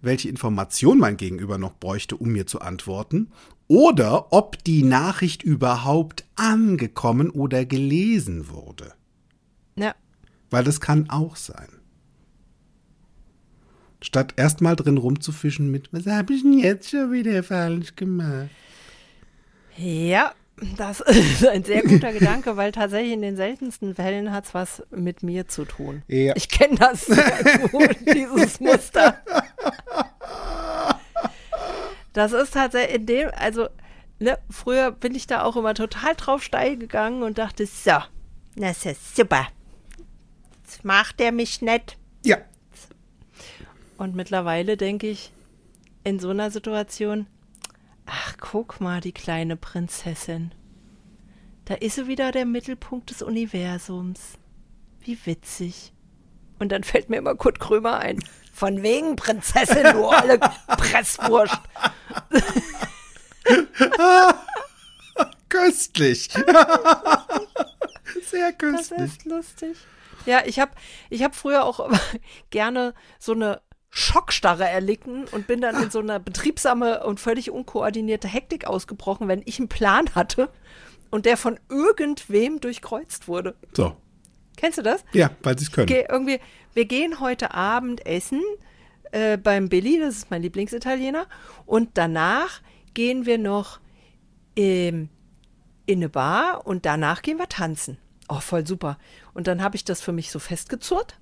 welche 0.00 0.30
Information 0.30 0.98
mein 0.98 1.18
Gegenüber 1.18 1.58
noch 1.58 1.74
bräuchte, 1.74 2.16
um 2.16 2.30
mir 2.30 2.46
zu 2.46 2.62
antworten. 2.62 3.30
Oder 3.68 4.32
ob 4.32 4.64
die 4.64 4.84
Nachricht 4.84 5.42
überhaupt 5.42 6.24
angekommen 6.36 7.28
oder 7.28 7.66
gelesen 7.66 8.48
wurde. 8.48 8.94
Ja. 9.76 9.94
Weil 10.48 10.64
das 10.64 10.80
kann 10.80 11.10
auch 11.10 11.36
sein. 11.36 11.68
Statt 14.06 14.34
erstmal 14.36 14.76
drin 14.76 14.98
rumzufischen 14.98 15.68
mit, 15.68 15.92
was 15.92 16.06
habe 16.06 16.32
ich 16.32 16.42
denn 16.42 16.52
jetzt 16.52 16.90
schon 16.90 17.10
wieder 17.10 17.42
falsch 17.42 17.96
gemacht? 17.96 18.50
Ja, 19.76 20.32
Das 20.76 21.00
ist 21.06 21.44
ein 21.44 21.64
sehr 21.64 21.82
guter 21.82 22.12
Gedanke, 22.12 22.56
weil 22.56 22.70
tatsächlich 22.70 23.12
in 23.12 23.20
den 23.20 23.34
seltensten 23.34 23.96
Fällen 23.96 24.32
hat 24.32 24.44
es 24.44 24.54
was 24.54 24.82
mit 24.94 25.24
mir 25.24 25.48
zu 25.48 25.64
tun. 25.64 26.04
Ja. 26.06 26.34
Ich 26.36 26.48
kenne 26.48 26.76
das 26.76 27.06
sehr 27.06 27.68
gut, 27.72 27.96
dieses 28.14 28.60
Muster. 28.60 29.20
Das 32.12 32.32
ist 32.32 32.54
tatsächlich 32.54 32.94
in 32.94 33.06
dem, 33.06 33.30
also 33.36 33.66
ne, 34.20 34.38
früher 34.48 34.92
bin 34.92 35.16
ich 35.16 35.26
da 35.26 35.42
auch 35.42 35.56
immer 35.56 35.74
total 35.74 36.14
drauf 36.14 36.44
steil 36.44 36.76
gegangen 36.78 37.24
und 37.24 37.38
dachte, 37.38 37.66
so, 37.66 37.98
das 38.54 38.86
ist 38.86 39.16
super. 39.16 39.48
Jetzt 40.62 40.84
macht 40.84 41.20
er 41.20 41.32
mich 41.32 41.60
nett. 41.60 41.98
Und 43.96 44.14
mittlerweile 44.14 44.76
denke 44.76 45.08
ich 45.08 45.32
in 46.04 46.18
so 46.18 46.30
einer 46.30 46.50
Situation, 46.50 47.26
ach, 48.04 48.34
guck 48.38 48.80
mal, 48.80 49.00
die 49.00 49.12
kleine 49.12 49.56
Prinzessin. 49.56 50.52
Da 51.64 51.74
ist 51.74 51.96
sie 51.96 52.06
wieder 52.06 52.30
der 52.30 52.46
Mittelpunkt 52.46 53.10
des 53.10 53.22
Universums. 53.22 54.38
Wie 55.00 55.18
witzig. 55.26 55.92
Und 56.58 56.72
dann 56.72 56.84
fällt 56.84 57.10
mir 57.10 57.16
immer 57.16 57.34
Kurt 57.34 57.58
Krömer 57.58 57.98
ein. 57.98 58.22
Von 58.52 58.82
wegen 58.82 59.16
Prinzessin, 59.16 59.84
du 59.92 60.06
alle 60.08 60.38
Presswurst. 60.38 61.58
Köstlich. 65.48 66.28
Sehr 68.30 68.52
Das 68.52 68.58
köstlich. 68.58 68.98
ist 69.00 69.24
lustig. 69.24 69.76
Ja, 70.24 70.42
ich 70.44 70.58
habe 70.58 70.72
ich 71.10 71.22
hab 71.22 71.34
früher 71.34 71.64
auch 71.64 71.88
gerne 72.50 72.94
so 73.18 73.32
eine 73.32 73.60
Schockstarre 73.96 74.68
erlitten 74.68 75.24
und 75.32 75.46
bin 75.46 75.62
dann 75.62 75.82
in 75.82 75.90
so 75.90 76.00
eine 76.00 76.20
betriebsame 76.20 77.02
und 77.04 77.18
völlig 77.18 77.50
unkoordinierte 77.50 78.28
Hektik 78.28 78.66
ausgebrochen, 78.66 79.26
wenn 79.26 79.40
ich 79.46 79.58
einen 79.58 79.70
Plan 79.70 80.14
hatte 80.14 80.50
und 81.10 81.24
der 81.24 81.38
von 81.38 81.58
irgendwem 81.70 82.60
durchkreuzt 82.60 83.26
wurde. 83.26 83.54
So. 83.72 83.96
Kennst 84.58 84.76
du 84.76 84.82
das? 84.82 85.02
Ja, 85.14 85.30
weil 85.42 85.58
sie 85.58 85.64
es 85.64 85.72
können. 85.72 85.86
Geh, 85.86 86.04
irgendwie, 86.10 86.40
wir 86.74 86.84
gehen 86.84 87.20
heute 87.20 87.54
Abend 87.54 88.04
essen 88.04 88.42
äh, 89.12 89.38
beim 89.38 89.70
Billy, 89.70 89.98
das 89.98 90.16
ist 90.16 90.30
mein 90.30 90.42
Lieblingsitaliener, 90.42 91.26
und 91.64 91.88
danach 91.94 92.60
gehen 92.92 93.24
wir 93.24 93.38
noch 93.38 93.80
ähm, 94.56 95.08
in 95.86 96.00
eine 96.00 96.10
Bar 96.10 96.66
und 96.66 96.84
danach 96.84 97.22
gehen 97.22 97.38
wir 97.38 97.48
tanzen. 97.48 97.96
Oh, 98.28 98.40
voll 98.40 98.66
super. 98.66 98.98
Und 99.32 99.46
dann 99.46 99.62
habe 99.62 99.76
ich 99.76 99.84
das 99.84 100.02
für 100.02 100.12
mich 100.12 100.30
so 100.30 100.38
festgezurrt. 100.38 101.18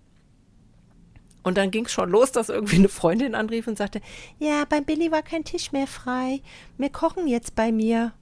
Und 1.45 1.59
dann 1.59 1.71
ging 1.71 1.85
es 1.85 1.93
schon 1.93 2.11
los, 2.11 2.33
dass 2.33 2.49
irgendwie 2.49 2.77
eine 2.77 2.89
Freundin 2.89 3.35
anrief 3.35 3.69
und 3.69 3.79
sagte, 3.79 4.01
ja, 4.39 4.65
beim 4.69 4.85
Billy 4.85 5.13
war 5.13 5.23
kein 5.23 5.45
Tisch 5.45 5.71
mehr 5.73 5.87
frei. 5.87 6.41
Wir 6.79 6.91
kochen 6.91 7.29
jetzt 7.29 7.55
bei 7.55 7.71
mir. 7.71 8.13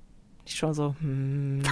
Ich 0.45 0.57
schon 0.57 0.75
so, 0.75 0.97
hm. 1.01 1.63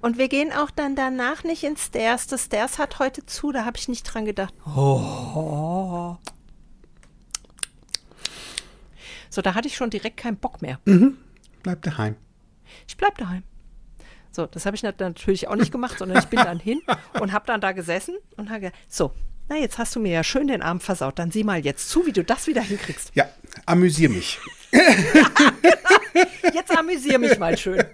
Und 0.00 0.18
wir 0.18 0.28
gehen 0.28 0.52
auch 0.52 0.70
dann 0.70 0.96
danach 0.96 1.44
nicht 1.44 1.62
ins 1.62 1.86
Stairs. 1.86 2.26
Das 2.26 2.46
Stairs 2.46 2.78
hat 2.78 2.98
heute 2.98 3.24
zu, 3.24 3.52
da 3.52 3.64
habe 3.64 3.78
ich 3.78 3.86
nicht 3.86 4.02
dran 4.02 4.24
gedacht. 4.24 4.52
Oh. 4.66 6.16
So, 9.30 9.40
da 9.40 9.54
hatte 9.54 9.68
ich 9.68 9.76
schon 9.76 9.90
direkt 9.90 10.16
keinen 10.16 10.36
Bock 10.36 10.62
mehr. 10.62 10.80
Bleib 11.62 11.82
daheim. 11.82 12.16
Ich 12.88 12.96
bleib 12.96 13.16
daheim. 13.18 13.44
So, 14.38 14.46
das 14.46 14.66
habe 14.66 14.76
ich 14.76 14.84
nat- 14.84 15.00
natürlich 15.00 15.48
auch 15.48 15.56
nicht 15.56 15.72
gemacht, 15.72 15.98
sondern 15.98 16.16
ich 16.18 16.26
bin 16.26 16.38
dann 16.38 16.60
hin 16.60 16.80
und 17.20 17.32
habe 17.32 17.44
dann 17.48 17.60
da 17.60 17.72
gesessen 17.72 18.14
und 18.36 18.50
habe 18.50 18.60
gesagt, 18.60 18.76
so, 18.86 19.10
na 19.48 19.56
jetzt 19.56 19.78
hast 19.78 19.96
du 19.96 20.00
mir 20.00 20.12
ja 20.12 20.22
schön 20.22 20.46
den 20.46 20.62
Abend 20.62 20.84
versaut, 20.84 21.18
dann 21.18 21.32
sieh 21.32 21.42
mal 21.42 21.58
jetzt 21.58 21.90
zu, 21.90 22.06
wie 22.06 22.12
du 22.12 22.22
das 22.22 22.46
wieder 22.46 22.62
hinkriegst. 22.62 23.10
Ja, 23.16 23.28
amüsier 23.66 24.08
mich. 24.08 24.38
Jetzt 26.54 26.76
amüsier 26.76 27.18
mich 27.18 27.36
mal 27.38 27.56
schön. 27.58 27.82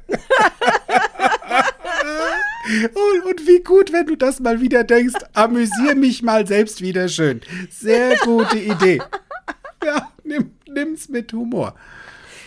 Und, 2.95 3.25
und 3.27 3.47
wie 3.47 3.63
gut, 3.63 3.93
wenn 3.93 4.07
du 4.07 4.17
das 4.17 4.41
mal 4.41 4.61
wieder 4.61 4.85
denkst, 4.85 5.15
amüsier 5.35 5.95
mich 5.95 6.23
mal 6.23 6.47
selbst 6.47 6.81
wieder 6.81 7.09
schön. 7.09 7.41
Sehr 7.71 8.17
gute 8.19 8.59
Idee. 8.59 9.01
Ja, 9.85 10.11
nimm, 10.25 10.51
nimm's 10.67 11.09
mit 11.11 11.33
Humor. 11.33 11.75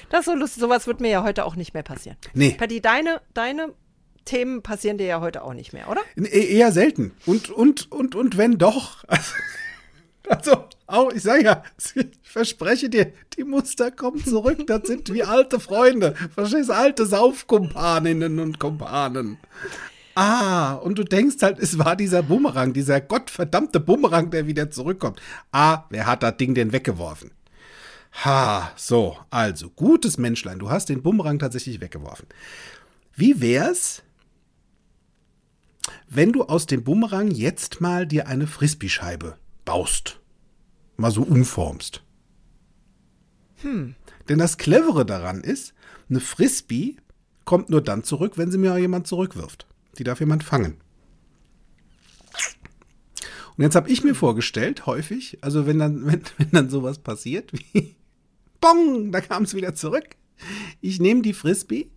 Das 0.10 0.22
ist 0.22 0.26
so 0.26 0.34
lustig, 0.36 0.62
sowas 0.62 0.88
wird 0.88 1.02
mir 1.02 1.10
ja 1.12 1.24
heute 1.24 1.46
auch 1.46 1.56
nicht 1.56 1.74
mehr 1.74 1.84
passieren. 1.84 2.18
Nee. 2.34 2.56
Patty, 2.58 2.82
deine, 2.82 3.22
deine 3.34 3.74
Themen 4.28 4.62
passieren 4.62 4.98
dir 4.98 5.08
ja 5.08 5.22
heute 5.22 5.44
auch 5.44 5.54
nicht 5.54 5.74
mehr, 5.74 5.90
oder? 5.90 6.02
E- 6.16 6.56
Eher 6.56 6.72
selten. 6.72 7.12
Und, 7.26 7.50
und, 7.50 7.92
und, 7.92 8.14
und 8.16 8.38
wenn 8.38 8.58
doch. 8.58 9.04
Also, 10.30 10.66
auch, 10.88 11.14
ich 11.14 11.24
sage 11.24 11.46
ja, 11.46 11.64
ich 11.96 12.06
verspreche 12.22 12.90
dir, 12.90 13.14
die 13.38 13.46
Muster 13.46 13.92
kommen 13.92 14.22
zurück. 14.22 14.68
Das 14.68 14.82
sind 14.86 15.14
wie 15.14 15.24
alte 15.24 15.58
Freunde. 15.58 16.16
Verstehst 16.36 16.68
du? 16.68 16.74
Alte 16.74 17.06
Saufkumpaninnen 17.06 18.38
und 18.40 18.60
Kumpanen. 18.60 19.38
Ah, 20.16 20.74
und 20.74 20.98
du 20.98 21.06
denkst 21.06 21.38
halt, 21.42 21.60
es 21.60 21.80
war 21.80 21.96
dieser 21.96 22.24
Bumerang, 22.24 22.74
dieser 22.74 23.00
gottverdammte 23.00 23.80
Bumerang, 23.80 24.30
der 24.30 24.48
wieder 24.48 24.70
zurückkommt. 24.70 25.22
Ah, 25.54 25.86
wer 25.92 26.06
hat 26.08 26.24
das 26.24 26.36
Ding 26.36 26.54
denn 26.56 26.74
weggeworfen? 26.74 27.32
Ha, 28.26 28.72
so, 28.76 29.16
also, 29.30 29.70
gutes 29.70 30.18
Menschlein, 30.18 30.60
du 30.60 30.70
hast 30.70 30.90
den 30.90 31.04
Bumerang 31.04 31.40
tatsächlich 31.40 31.80
weggeworfen. 31.80 32.28
Wie 33.16 33.40
wär's, 33.42 34.04
wenn 36.10 36.32
du 36.32 36.44
aus 36.44 36.66
dem 36.66 36.84
Bumerang 36.84 37.32
jetzt 37.32 37.82
mal 37.82 38.08
dir 38.08 38.28
eine 38.28 38.48
Frisbee-Scheibe 38.48 39.38
baust, 39.66 40.20
mal 40.98 41.12
so 41.12 41.24
umformst. 41.24 42.04
Hm. 43.62 43.96
Denn 44.30 44.40
das 44.40 44.58
Clevere 44.58 45.06
daran 45.06 45.42
ist, 45.42 45.74
eine 46.10 46.20
Frisbee 46.20 46.98
kommt 47.46 47.70
nur 47.70 47.82
dann 47.82 48.04
zurück, 48.04 48.34
wenn 48.38 48.52
sie 48.52 48.58
mir 48.58 48.78
jemand 48.78 49.08
zurückwirft. 49.08 49.68
Die 49.98 50.04
darf 50.04 50.20
jemand 50.20 50.44
fangen. 50.44 50.78
Und 53.58 53.64
jetzt 53.64 53.76
habe 53.76 53.90
ich 53.90 54.04
mir 54.04 54.14
vorgestellt, 54.14 54.86
häufig, 54.86 55.40
also 55.42 55.66
wenn 55.66 55.80
dann, 55.80 56.06
wenn, 56.06 56.22
wenn 56.38 56.52
dann 56.52 56.70
sowas 56.70 57.00
passiert, 57.00 57.52
wie 57.54 57.96
Bong, 58.62 59.12
da 59.12 59.22
kam 59.22 59.44
es 59.44 59.56
wieder 59.56 59.74
zurück. 59.76 60.16
Ich 60.82 61.00
nehme 61.00 61.24
die 61.24 61.34
Frisbee 61.34 61.90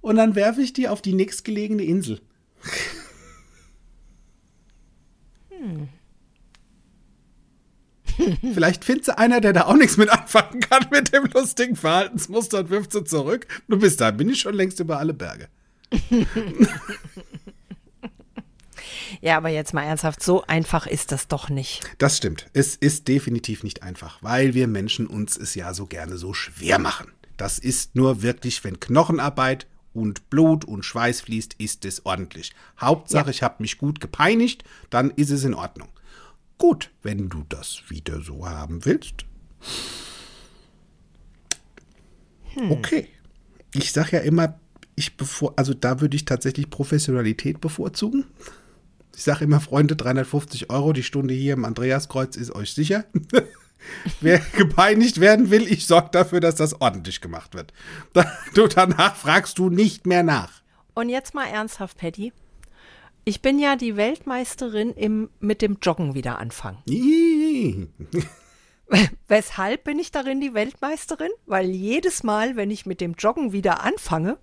und 0.00 0.16
dann 0.16 0.34
werfe 0.36 0.60
ich 0.62 0.72
die 0.72 0.88
auf 0.88 1.02
die 1.02 1.14
nächstgelegene 1.14 1.82
Insel. 1.82 2.20
Vielleicht 8.54 8.84
findet 8.84 9.06
sie 9.06 9.18
einer, 9.18 9.40
der 9.40 9.52
da 9.52 9.62
auch 9.62 9.74
nichts 9.74 9.96
mit 9.96 10.08
anfangen 10.08 10.60
kann 10.60 10.86
mit 10.90 11.12
dem 11.12 11.24
lustigen 11.26 11.76
Verhaltensmuster 11.76 12.60
und 12.60 12.70
wirft 12.70 12.92
sie 12.92 13.04
zurück. 13.04 13.46
Du 13.68 13.78
bist 13.78 14.00
da, 14.00 14.10
bin 14.10 14.28
ich 14.28 14.40
schon 14.40 14.54
längst 14.54 14.80
über 14.80 14.98
alle 14.98 15.14
Berge. 15.14 15.48
Ja, 19.20 19.36
aber 19.36 19.48
jetzt 19.48 19.74
mal 19.74 19.84
ernsthaft, 19.84 20.22
so 20.22 20.44
einfach 20.46 20.86
ist 20.86 21.12
das 21.12 21.28
doch 21.28 21.48
nicht. 21.48 21.82
Das 21.98 22.16
stimmt. 22.16 22.46
Es 22.52 22.76
ist 22.76 23.08
definitiv 23.08 23.62
nicht 23.62 23.82
einfach, 23.82 24.22
weil 24.22 24.54
wir 24.54 24.66
Menschen 24.66 25.06
uns 25.06 25.36
es 25.36 25.54
ja 25.54 25.72
so 25.74 25.86
gerne 25.86 26.16
so 26.16 26.34
schwer 26.34 26.78
machen. 26.78 27.12
Das 27.36 27.58
ist 27.58 27.96
nur 27.96 28.22
wirklich, 28.22 28.62
wenn 28.64 28.80
Knochenarbeit 28.80 29.66
und 29.94 30.28
Blut 30.30 30.64
und 30.64 30.84
Schweiß 30.84 31.22
fließt, 31.22 31.54
ist 31.58 31.84
es 31.84 32.04
ordentlich. 32.04 32.52
Hauptsache, 32.80 33.26
Ja. 33.26 33.30
ich 33.30 33.42
habe 33.42 33.62
mich 33.62 33.78
gut 33.78 34.00
gepeinigt, 34.00 34.64
dann 34.90 35.10
ist 35.12 35.30
es 35.30 35.44
in 35.44 35.54
Ordnung. 35.54 35.88
Gut, 36.58 36.90
wenn 37.02 37.28
du 37.28 37.44
das 37.48 37.82
wieder 37.88 38.20
so 38.20 38.46
haben 38.48 38.84
willst. 38.84 39.24
Okay. 42.70 43.08
Ich 43.74 43.92
sage 43.92 44.16
ja 44.18 44.22
immer, 44.22 44.58
ich 44.94 45.16
bevor, 45.16 45.54
also 45.56 45.74
da 45.74 46.00
würde 46.00 46.16
ich 46.16 46.24
tatsächlich 46.24 46.70
Professionalität 46.70 47.60
bevorzugen. 47.60 48.24
Ich 49.16 49.22
sage 49.24 49.44
immer, 49.44 49.60
Freunde, 49.60 49.96
350 49.96 50.70
Euro 50.70 50.92
die 50.92 51.02
Stunde 51.02 51.34
hier 51.34 51.54
im 51.54 51.64
Andreaskreuz 51.64 52.36
ist 52.36 52.50
euch 52.52 52.72
sicher. 52.72 53.04
Wer 54.20 54.38
gepeinigt 54.38 55.20
werden 55.20 55.50
will, 55.50 55.70
ich 55.70 55.86
sorge 55.86 56.08
dafür, 56.12 56.40
dass 56.40 56.54
das 56.54 56.80
ordentlich 56.80 57.20
gemacht 57.20 57.54
wird. 57.54 57.72
Du, 58.54 58.66
danach 58.66 59.16
fragst 59.16 59.58
du 59.58 59.68
nicht 59.68 60.06
mehr 60.06 60.22
nach. 60.22 60.62
Und 60.94 61.08
jetzt 61.08 61.34
mal 61.34 61.46
ernsthaft, 61.46 61.98
Patty. 61.98 62.32
Ich 63.24 63.42
bin 63.42 63.58
ja 63.58 63.74
die 63.76 63.96
Weltmeisterin 63.96 64.92
im 64.92 65.30
mit 65.40 65.62
dem 65.62 65.78
Joggen 65.82 66.14
wieder 66.14 66.38
anfangen. 66.38 66.78
Weshalb 69.28 69.84
bin 69.84 69.98
ich 69.98 70.12
darin 70.12 70.40
die 70.40 70.52
Weltmeisterin? 70.54 71.30
Weil 71.46 71.70
jedes 71.70 72.22
Mal, 72.22 72.54
wenn 72.56 72.70
ich 72.70 72.84
mit 72.86 73.00
dem 73.00 73.14
Joggen 73.14 73.52
wieder 73.52 73.82
anfange, 73.82 74.38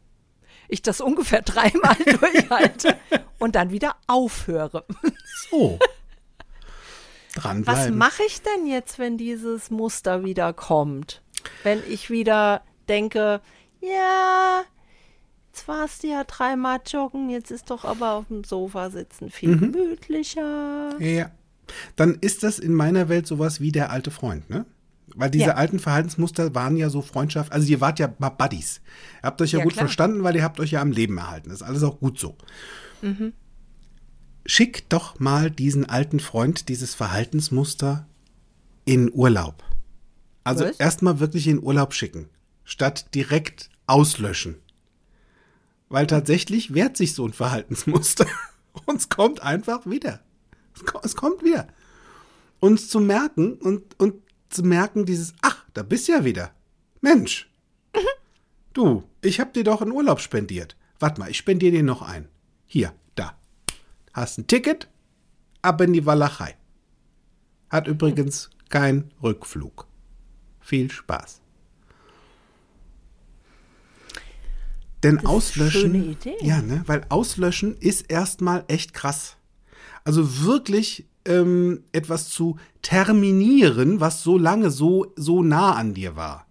ich 0.68 0.82
das 0.82 1.00
ungefähr 1.00 1.42
dreimal 1.42 1.96
durchhalte 2.20 2.98
und 3.40 3.56
dann 3.56 3.72
wieder 3.72 3.96
aufhöre. 4.08 4.86
So. 5.50 5.80
Was 7.36 7.44
Dranbleiben. 7.44 7.98
mache 7.98 8.24
ich 8.28 8.42
denn 8.42 8.68
jetzt, 8.68 9.00
wenn 9.00 9.18
dieses 9.18 9.70
Muster 9.72 10.24
wieder 10.26 10.54
kommt? 10.54 11.22
Wenn 11.64 11.80
ich 11.90 12.10
wieder 12.10 12.62
denke, 12.90 13.42
ja, 13.80 14.64
jetzt 15.52 15.68
warst 15.68 16.04
du 16.04 16.08
ja 16.08 16.24
dreimal 16.26 16.80
joggen, 16.86 17.30
jetzt 17.30 17.50
ist 17.52 17.70
doch 17.70 17.86
aber 17.86 18.12
auf 18.14 18.28
dem 18.28 18.44
Sofa 18.44 18.90
sitzen 18.90 19.30
viel 19.30 19.58
gemütlicher. 19.58 20.96
Ja. 21.00 21.32
Dann 21.96 22.18
ist 22.20 22.44
das 22.44 22.60
in 22.60 22.74
meiner 22.74 23.08
Welt 23.08 23.28
sowas 23.28 23.62
wie 23.62 23.72
der 23.72 23.92
alte 23.92 24.12
Freund, 24.12 24.50
ne? 24.50 24.66
Weil 25.16 25.30
diese 25.30 25.46
Ja. 25.48 25.54
alten 25.56 25.80
Verhaltensmuster 25.80 26.54
waren 26.56 26.78
ja 26.78 26.90
so 26.90 27.02
Freundschaft, 27.02 27.52
also 27.52 27.68
ihr 27.68 27.82
wart 27.82 28.00
ja 28.00 28.14
mal 28.18 28.30
Buddies. 28.30 28.82
Ihr 29.22 29.28
habt 29.28 29.42
euch 29.42 29.52
ja, 29.52 29.60
Ja, 29.60 29.64
gut 29.66 29.74
klar. 29.74 29.86
verstanden, 29.86 30.24
weil 30.24 30.36
ihr 30.36 30.44
habt 30.44 30.60
euch 30.60 30.72
ja 30.72 30.82
am 30.82 30.92
Leben 30.92 31.18
erhalten. 31.18 31.50
Das 31.50 31.62
ist 31.62 31.68
alles 31.68 31.84
auch 31.84 32.00
gut 32.00 32.18
so. 32.20 32.36
Mhm. 33.02 33.34
Schick 34.54 34.90
doch 34.90 35.18
mal 35.18 35.50
diesen 35.50 35.86
alten 35.88 36.20
Freund, 36.20 36.68
dieses 36.68 36.94
Verhaltensmuster 36.94 38.06
in 38.84 39.10
Urlaub. 39.14 39.64
Also 40.44 40.66
erstmal 40.78 41.22
wirklich 41.22 41.48
in 41.48 41.64
Urlaub 41.64 41.94
schicken, 41.94 42.28
statt 42.66 43.16
direkt 43.16 43.70
auslöschen. 43.88 44.58
Weil 45.88 46.06
tatsächlich 46.06 46.74
wehrt 46.74 46.98
sich 46.98 47.14
so 47.14 47.26
ein 47.26 47.32
Verhaltensmuster. 47.32 48.26
Und 48.86 48.98
es 48.98 49.08
kommt 49.08 49.42
einfach 49.42 49.86
wieder. 49.86 50.20
Es 50.76 50.84
ko- 50.86 51.00
Es 51.02 51.16
kommt 51.16 51.46
wieder. 51.46 51.70
Uns 52.60 52.90
zu 52.90 53.00
merken 53.00 53.54
und, 53.54 53.98
und 54.02 54.16
zu 54.50 54.64
merken, 54.64 55.06
dieses, 55.06 55.34
ach, 55.42 55.64
da 55.74 55.82
bist 55.82 56.10
du 56.10 56.12
ja 56.12 56.26
wieder. 56.26 56.52
Mensch. 57.00 57.50
Du, 58.74 59.04
ich 59.22 59.40
hab 59.40 59.54
dir 59.54 59.64
doch 59.64 59.82
einen 59.82 59.92
Urlaub 59.94 60.20
spendiert. 60.20 60.76
Warte 61.00 61.22
mal, 61.22 61.30
ich 61.30 61.38
spendiere 61.38 61.72
dir 61.72 61.84
noch 61.84 62.02
einen. 62.02 62.28
Hier. 62.68 62.94
Hast 64.14 64.38
ein 64.38 64.48
Ticket, 64.48 64.90
ab 65.62 65.82
in 65.82 65.94
die 65.94 66.06
Walachei. 66.06 66.56
Hat 67.70 67.88
übrigens 67.88 68.50
kein 68.70 69.12
Rückflug. 69.22 69.88
Viel 70.60 70.92
Spaß. 70.92 71.42
Denn 75.04 75.26
auslöschen. 75.26 75.82
schöne 75.82 75.98
Idee. 76.06 76.36
Ja, 76.42 76.62
ne? 76.62 76.84
Weil 76.86 77.06
auslöschen 77.10 77.76
ist 77.78 78.12
erstmal 78.12 78.66
echt 78.68 78.94
krass. 78.94 79.38
Also 80.04 80.44
wirklich 80.44 81.08
ähm, 81.26 81.84
etwas 81.92 82.30
zu 82.30 82.58
terminieren, 82.82 84.00
was 84.00 84.24
so 84.24 84.38
lange 84.38 84.72
so, 84.72 85.12
so 85.16 85.44
nah 85.44 85.74
an 85.74 85.94
dir 85.94 86.16
war. 86.16 86.46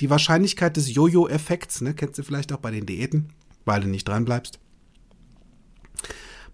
Die 0.00 0.10
Wahrscheinlichkeit 0.10 0.76
des 0.76 0.94
Jojo-Effekts, 0.94 1.80
ne, 1.80 1.94
kennst 1.94 2.18
du 2.18 2.22
vielleicht 2.22 2.52
auch 2.52 2.58
bei 2.58 2.70
den 2.70 2.86
Diäten, 2.86 3.30
weil 3.64 3.80
du 3.80 3.88
nicht 3.88 4.06
dran 4.06 4.24
bleibst. 4.24 4.60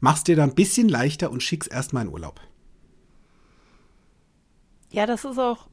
Machst 0.01 0.29
dir 0.29 0.37
da 0.37 0.43
ein 0.43 0.55
bisschen 0.55 0.89
leichter 0.89 1.31
und 1.31 1.43
schickst 1.43 1.71
erstmal 1.71 2.05
in 2.05 2.13
Urlaub. 2.13 2.41
Ja, 4.91 5.07
das 5.07 5.25
ist 5.25 5.39
auch, 5.39 5.69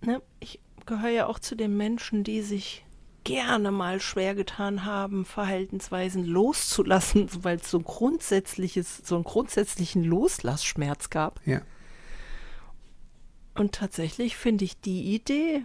ne, 0.00 0.22
ich 0.38 0.60
gehöre 0.86 1.10
ja 1.10 1.26
auch 1.26 1.38
zu 1.38 1.56
den 1.56 1.76
Menschen, 1.76 2.24
die 2.24 2.42
sich 2.42 2.84
gerne 3.24 3.70
mal 3.70 4.00
schwer 4.00 4.34
getan 4.34 4.84
haben, 4.84 5.24
Verhaltensweisen 5.24 6.24
loszulassen, 6.24 7.28
weil 7.42 7.56
es 7.56 7.70
so 7.70 7.78
ein 7.78 7.84
grundsätzliches, 7.84 9.02
so 9.04 9.16
einen 9.16 9.24
grundsätzlichen 9.24 10.04
Loslassschmerz 10.04 11.10
gab. 11.10 11.40
Ja. 11.46 11.62
Und 13.54 13.72
tatsächlich 13.72 14.36
finde 14.36 14.64
ich 14.64 14.80
die 14.80 15.14
Idee 15.14 15.64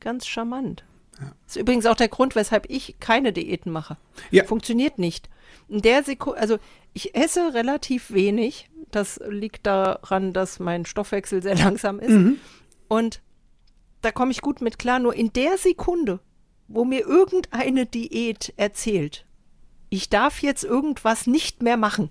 ganz 0.00 0.26
charmant. 0.26 0.84
Das 1.18 1.56
ist 1.56 1.56
übrigens 1.56 1.86
auch 1.86 1.96
der 1.96 2.08
Grund, 2.08 2.34
weshalb 2.34 2.68
ich 2.68 2.96
keine 3.00 3.32
Diäten 3.32 3.70
mache. 3.70 3.96
Ja. 4.30 4.44
Funktioniert 4.44 4.98
nicht. 4.98 5.28
In 5.68 5.80
der 5.82 6.02
Sekunde, 6.02 6.40
also 6.40 6.58
ich 6.92 7.14
esse 7.14 7.54
relativ 7.54 8.10
wenig. 8.12 8.68
Das 8.90 9.20
liegt 9.28 9.66
daran, 9.66 10.32
dass 10.32 10.58
mein 10.60 10.86
Stoffwechsel 10.86 11.42
sehr 11.42 11.54
langsam 11.58 12.00
ist. 12.00 12.36
Und 12.88 13.20
da 14.02 14.12
komme 14.12 14.32
ich 14.32 14.40
gut 14.40 14.60
mit 14.60 14.78
klar. 14.78 14.98
Nur 14.98 15.14
in 15.14 15.32
der 15.32 15.56
Sekunde, 15.58 16.20
wo 16.68 16.84
mir 16.84 17.00
irgendeine 17.06 17.86
Diät 17.86 18.52
erzählt, 18.56 19.24
ich 19.90 20.08
darf 20.10 20.42
jetzt 20.42 20.64
irgendwas 20.64 21.26
nicht 21.26 21.62
mehr 21.62 21.76
machen. 21.76 22.10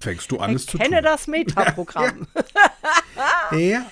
Fängst 0.00 0.30
du 0.30 0.38
an, 0.40 0.54
es 0.54 0.66
zu 0.66 0.78
Kenne 0.78 0.96
tun. 0.96 1.04
das 1.04 1.26
Metaprogramm. 1.26 2.26
Ja. 3.52 3.86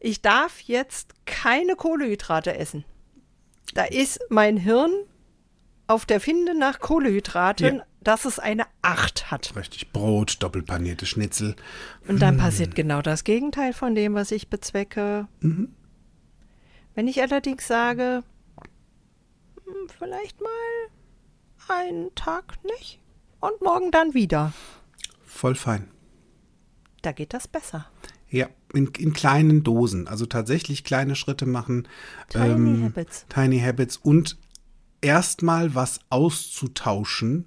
Ich 0.00 0.22
darf 0.22 0.60
jetzt 0.60 1.14
keine 1.26 1.76
Kohlehydrate 1.76 2.56
essen. 2.56 2.84
Da 3.74 3.84
ist 3.84 4.20
mein 4.30 4.56
Hirn 4.56 4.92
auf 5.86 6.06
der 6.06 6.20
Finde 6.20 6.58
nach 6.58 6.80
Kohlehydraten, 6.80 7.76
Ja. 7.78 7.86
dass 8.00 8.24
es 8.24 8.38
eine 8.38 8.64
8 8.82 9.30
hat. 9.30 9.54
Richtig. 9.56 9.92
Brot, 9.92 10.36
doppelpanierte 10.42 11.06
Schnitzel. 11.06 11.56
Und 12.08 12.20
dann 12.20 12.36
passiert 12.38 12.74
genau 12.74 13.02
das 13.02 13.24
Gegenteil 13.24 13.72
von 13.72 13.94
dem, 13.94 14.14
was 14.14 14.30
ich 14.30 14.48
bezwecke. 14.48 15.28
Wenn 15.40 17.08
ich 17.08 17.20
allerdings 17.20 17.66
sage, 17.66 18.22
hm, 19.64 19.88
vielleicht 19.98 20.40
mal 20.40 20.50
einen 21.68 22.14
Tag 22.14 22.54
nicht 22.64 23.00
und 23.40 23.60
morgen 23.60 23.90
dann 23.90 24.14
wieder, 24.14 24.52
Voll 25.24 25.54
fein. 25.56 25.88
da 27.02 27.12
geht 27.12 27.34
das 27.34 27.48
besser. 27.48 27.86
Ja, 28.28 28.48
in, 28.72 28.88
in 28.98 29.12
kleinen 29.12 29.62
Dosen. 29.62 30.08
Also 30.08 30.26
tatsächlich 30.26 30.84
kleine 30.84 31.16
Schritte 31.16 31.46
machen. 31.46 31.88
Tiny 32.28 32.82
Habits. 32.82 33.26
Tiny 33.28 33.60
Habits. 33.60 33.96
Und 33.96 34.36
erstmal 35.00 35.74
was 35.74 36.00
auszutauschen, 36.10 37.46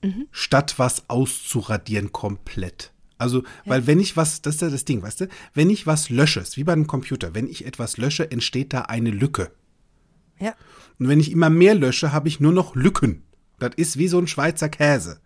Mhm. 0.00 0.28
statt 0.30 0.78
was 0.78 1.08
auszuradieren 1.10 2.12
komplett. 2.12 2.92
Also, 3.18 3.42
weil 3.64 3.88
wenn 3.88 3.98
ich 3.98 4.16
was, 4.16 4.42
das 4.42 4.54
ist 4.56 4.60
ja 4.60 4.70
das 4.70 4.84
Ding, 4.84 5.02
weißt 5.02 5.22
du, 5.22 5.28
wenn 5.54 5.70
ich 5.70 5.88
was 5.88 6.08
lösche, 6.08 6.38
ist 6.38 6.56
wie 6.56 6.62
bei 6.62 6.72
einem 6.72 6.86
Computer, 6.86 7.34
wenn 7.34 7.48
ich 7.48 7.66
etwas 7.66 7.96
lösche, 7.96 8.30
entsteht 8.30 8.72
da 8.72 8.82
eine 8.82 9.10
Lücke. 9.10 9.50
Ja. 10.38 10.54
Und 11.00 11.08
wenn 11.08 11.18
ich 11.18 11.32
immer 11.32 11.50
mehr 11.50 11.74
lösche, 11.74 12.12
habe 12.12 12.28
ich 12.28 12.38
nur 12.38 12.52
noch 12.52 12.76
Lücken. 12.76 13.24
Das 13.58 13.72
ist 13.76 13.98
wie 13.98 14.06
so 14.06 14.20
ein 14.20 14.28
Schweizer 14.28 14.68
Käse. 14.68 15.20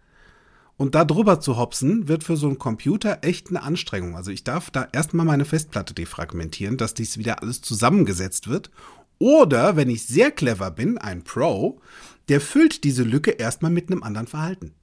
Und 0.83 0.97
da 0.97 1.05
drüber 1.05 1.39
zu 1.39 1.59
hopsen, 1.59 2.09
wird 2.09 2.25
für 2.25 2.37
so 2.37 2.49
einen 2.49 2.59
Computer 2.59 3.21
echt 3.23 3.51
eine 3.51 3.63
Anstrengung. 3.63 4.17
Also 4.17 4.33
ich 4.33 4.43
darf 4.43 4.69
da 4.69 4.89
erstmal 4.91 5.25
meine 5.25 5.45
Festplatte 5.45 5.95
defragmentieren, 5.95 6.77
dass 6.77 6.93
dies 6.93 7.19
wieder 7.19 7.41
alles 7.41 7.63
zusammengesetzt 7.63 8.49
wird. 8.49 8.73
Oder, 9.21 9.77
wenn 9.77 9.89
ich 9.89 10.05
sehr 10.07 10.33
clever 10.33 10.73
bin, 10.73 10.99
ein 10.99 11.23
Pro, 11.23 11.81
der 12.29 12.41
füllt 12.41 12.83
diese 12.83 13.05
Lücke 13.05 13.31
erstmal 13.31 13.71
mit 13.71 13.93
einem 13.93 14.03
anderen 14.03 14.27
Verhalten. 14.27 14.75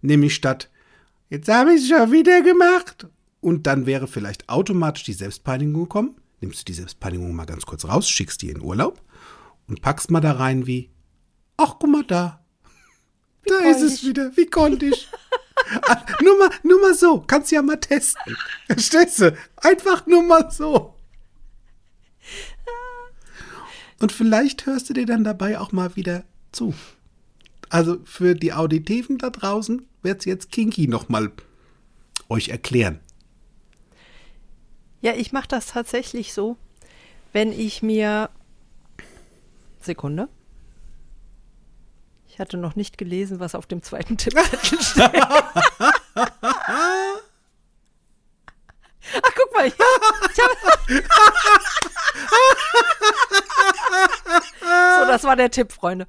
Nämlich 0.00 0.32
statt, 0.32 0.70
jetzt 1.28 1.48
habe 1.48 1.74
ich 1.74 1.82
es 1.82 1.88
schon 1.88 2.12
wieder 2.12 2.42
gemacht. 2.42 3.08
Und 3.40 3.66
dann 3.66 3.84
wäre 3.84 4.06
vielleicht 4.06 4.48
automatisch 4.48 5.02
die 5.02 5.12
Selbstpeinigung 5.12 5.82
gekommen. 5.82 6.14
Nimmst 6.40 6.60
du 6.60 6.64
die 6.66 6.74
Selbstpeinigung 6.74 7.34
mal 7.34 7.46
ganz 7.46 7.66
kurz 7.66 7.84
raus, 7.84 8.08
schickst 8.08 8.42
die 8.42 8.50
in 8.50 8.62
Urlaub 8.62 9.02
und 9.66 9.82
packst 9.82 10.08
mal 10.08 10.20
da 10.20 10.30
rein 10.30 10.68
wie, 10.68 10.92
ach, 11.56 11.80
guck 11.80 11.90
mal 11.90 12.04
da. 12.04 12.45
Da 13.46 13.58
ist 13.70 13.82
es 13.82 14.04
wieder, 14.04 14.36
wie 14.36 14.46
konnte 14.46 14.86
ich. 14.86 15.08
Ah, 15.82 16.04
nur, 16.22 16.38
mal, 16.38 16.50
nur 16.62 16.80
mal 16.80 16.94
so, 16.94 17.20
kannst 17.20 17.50
ja 17.50 17.62
mal 17.62 17.76
testen. 17.76 18.36
Verstehst 18.66 19.20
du? 19.20 19.36
Einfach 19.56 20.06
nur 20.06 20.22
mal 20.22 20.50
so. 20.50 20.94
Und 23.98 24.12
vielleicht 24.12 24.66
hörst 24.66 24.90
du 24.90 24.94
dir 24.94 25.06
dann 25.06 25.24
dabei 25.24 25.58
auch 25.58 25.72
mal 25.72 25.96
wieder 25.96 26.24
zu. 26.52 26.74
Also 27.68 27.98
für 28.04 28.34
die 28.34 28.52
Auditiven 28.52 29.18
da 29.18 29.30
draußen 29.30 29.86
wird 30.02 30.20
es 30.20 30.24
jetzt 30.26 30.52
Kinky 30.52 30.86
nochmal 30.86 31.32
euch 32.28 32.50
erklären. 32.50 33.00
Ja, 35.00 35.14
ich 35.14 35.32
mache 35.32 35.48
das 35.48 35.66
tatsächlich 35.66 36.32
so, 36.32 36.56
wenn 37.32 37.52
ich 37.52 37.82
mir. 37.82 38.30
Sekunde. 39.80 40.28
Ich 42.36 42.40
hatte 42.40 42.58
noch 42.58 42.76
nicht 42.76 42.98
gelesen, 42.98 43.40
was 43.40 43.54
auf 43.54 43.64
dem 43.64 43.82
zweiten 43.82 44.18
Tippzettel 44.18 44.78
steht. 44.82 45.22
Ach, 45.24 46.42
guck 49.34 49.54
mal, 49.54 49.66
ich, 49.66 49.72
ich 49.72 49.80
hab, 50.42 50.50
So, 54.60 55.06
das 55.06 55.24
war 55.24 55.34
der 55.36 55.50
Tipp, 55.50 55.72
Freunde. 55.72 56.06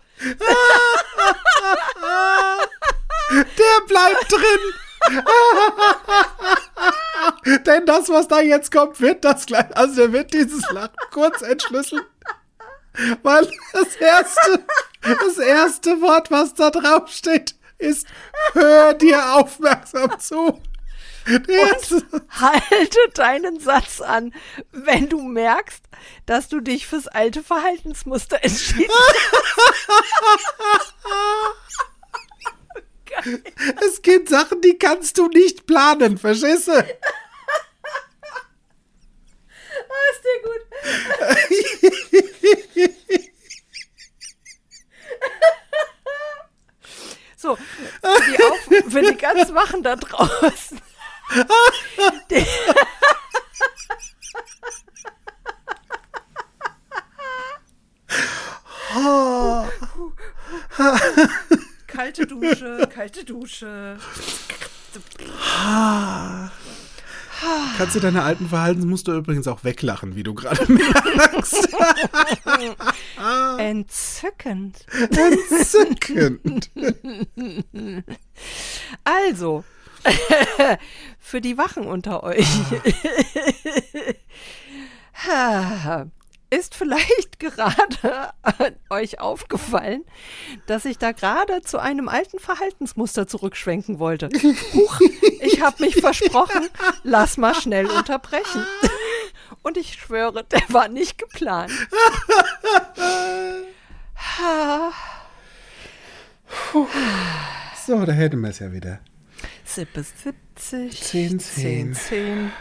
Der 3.32 3.86
bleibt 3.88 4.30
drin. 4.30 4.74
Denn 7.66 7.86
das, 7.86 8.10
was 8.10 8.28
da 8.28 8.42
jetzt 8.42 8.74
kommt, 8.74 9.00
wird 9.00 9.24
das 9.24 9.46
gleich. 9.46 9.78
Also 9.78 9.96
der 9.96 10.12
wird 10.12 10.34
dieses 10.34 10.70
Lachen 10.72 10.98
kurz 11.14 11.42
entschlüsseln. 11.42 12.04
Weil 13.24 13.48
das 13.74 13.96
erste, 13.96 14.66
das 15.02 15.38
erste 15.38 16.02
Wort, 16.02 16.32
was 16.32 16.54
da 16.54 16.70
drauf 16.72 17.10
steht, 17.10 17.56
ist 17.78 18.08
hör 18.54 18.94
dir 18.96 19.36
aufmerksam 19.36 20.20
zu. 20.20 20.62
Erste- 21.48 22.04
Halte 22.30 22.98
deinen 23.14 23.60
Satz 23.60 24.00
an, 24.02 24.34
wenn 24.72 25.10
du 25.10 25.22
merkst, 25.22 25.84
dass 26.26 26.48
du 26.48 26.62
dich 26.62 26.88
fürs 26.88 27.08
alte 27.08 27.44
Verhaltensmuster 27.44 28.44
entschieden 28.44 28.94
es 33.86 34.02
gibt 34.02 34.30
Sachen, 34.30 34.62
die 34.62 34.78
kannst 34.78 35.18
du 35.18 35.28
nicht 35.28 35.66
planen, 35.66 36.18
verstehst 36.18 36.68
du? 36.68 36.86
Ah, 39.90 40.12
ist 40.12 40.24
dir 40.24 40.42
gut. 40.44 40.62
so, 47.38 47.56
die 47.56 48.44
auf, 48.44 48.60
wenn 48.94 49.06
die 49.06 49.18
ganz 49.18 49.54
wachen 49.54 49.84
da 49.84 49.96
draußen. 49.96 50.82
Die, 52.30 52.46
kalte 61.88 62.28
Dusche, 62.28 62.88
kalte 62.94 63.26
Dusche. 63.26 63.98
Kannst 67.78 67.96
du 67.96 68.00
deine 68.00 68.24
alten 68.24 68.50
Verhaltensmuster 68.50 69.14
übrigens 69.14 69.48
auch 69.48 69.64
weglachen, 69.64 70.16
wie 70.16 70.24
du 70.24 70.34
gerade 70.34 70.66
merkst. 70.72 71.70
Entzückend. 73.58 74.86
Entzückend. 75.16 76.70
Also, 79.04 79.64
für 81.20 81.42
die 81.42 81.58
Wachen 81.58 81.88
unter 81.88 82.24
euch. 82.24 82.48
Ist 86.50 86.76
vielleicht 86.76 87.40
gerade 87.40 88.34
euch 88.90 89.20
aufgefallen, 89.20 90.06
dass 90.66 90.86
ich 90.86 90.98
da 90.98 91.12
gerade 91.12 91.62
zu 91.62 91.78
einem 91.78 92.08
alten 92.08 92.40
Verhaltensmuster 92.40 93.28
zurückschwenken 93.28 94.00
wollte. 94.00 94.30
Huch, 94.74 95.02
ich 95.42 95.62
habe 95.62 95.84
mich 95.84 95.96
versprochen, 95.96 96.70
lass 97.04 97.38
mal 97.38 97.54
schnell 97.54 97.88
unterbrechen. 97.88 98.66
Und 99.62 99.76
ich 99.78 99.94
schwöre, 99.94 100.46
der 100.46 100.64
war 100.70 100.88
nicht 100.88 101.18
geplant. 101.18 101.72
So, 107.86 108.06
da 108.06 108.12
hätten 108.14 108.42
wir 108.42 108.50
es 108.50 108.60
ja 108.60 108.72
wieder. 108.72 109.00
Sippe 109.66 110.04
70. 110.04 111.04
10, 111.04 111.40
10. 111.40 111.40
10, 111.40 111.96
10. 111.96 112.52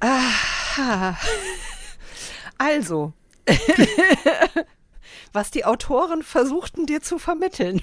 Aha. 0.00 1.16
Also, 2.58 3.12
was 5.32 5.50
die 5.50 5.64
Autoren 5.64 6.22
versuchten 6.22 6.86
dir 6.86 7.00
zu 7.00 7.18
vermitteln. 7.18 7.80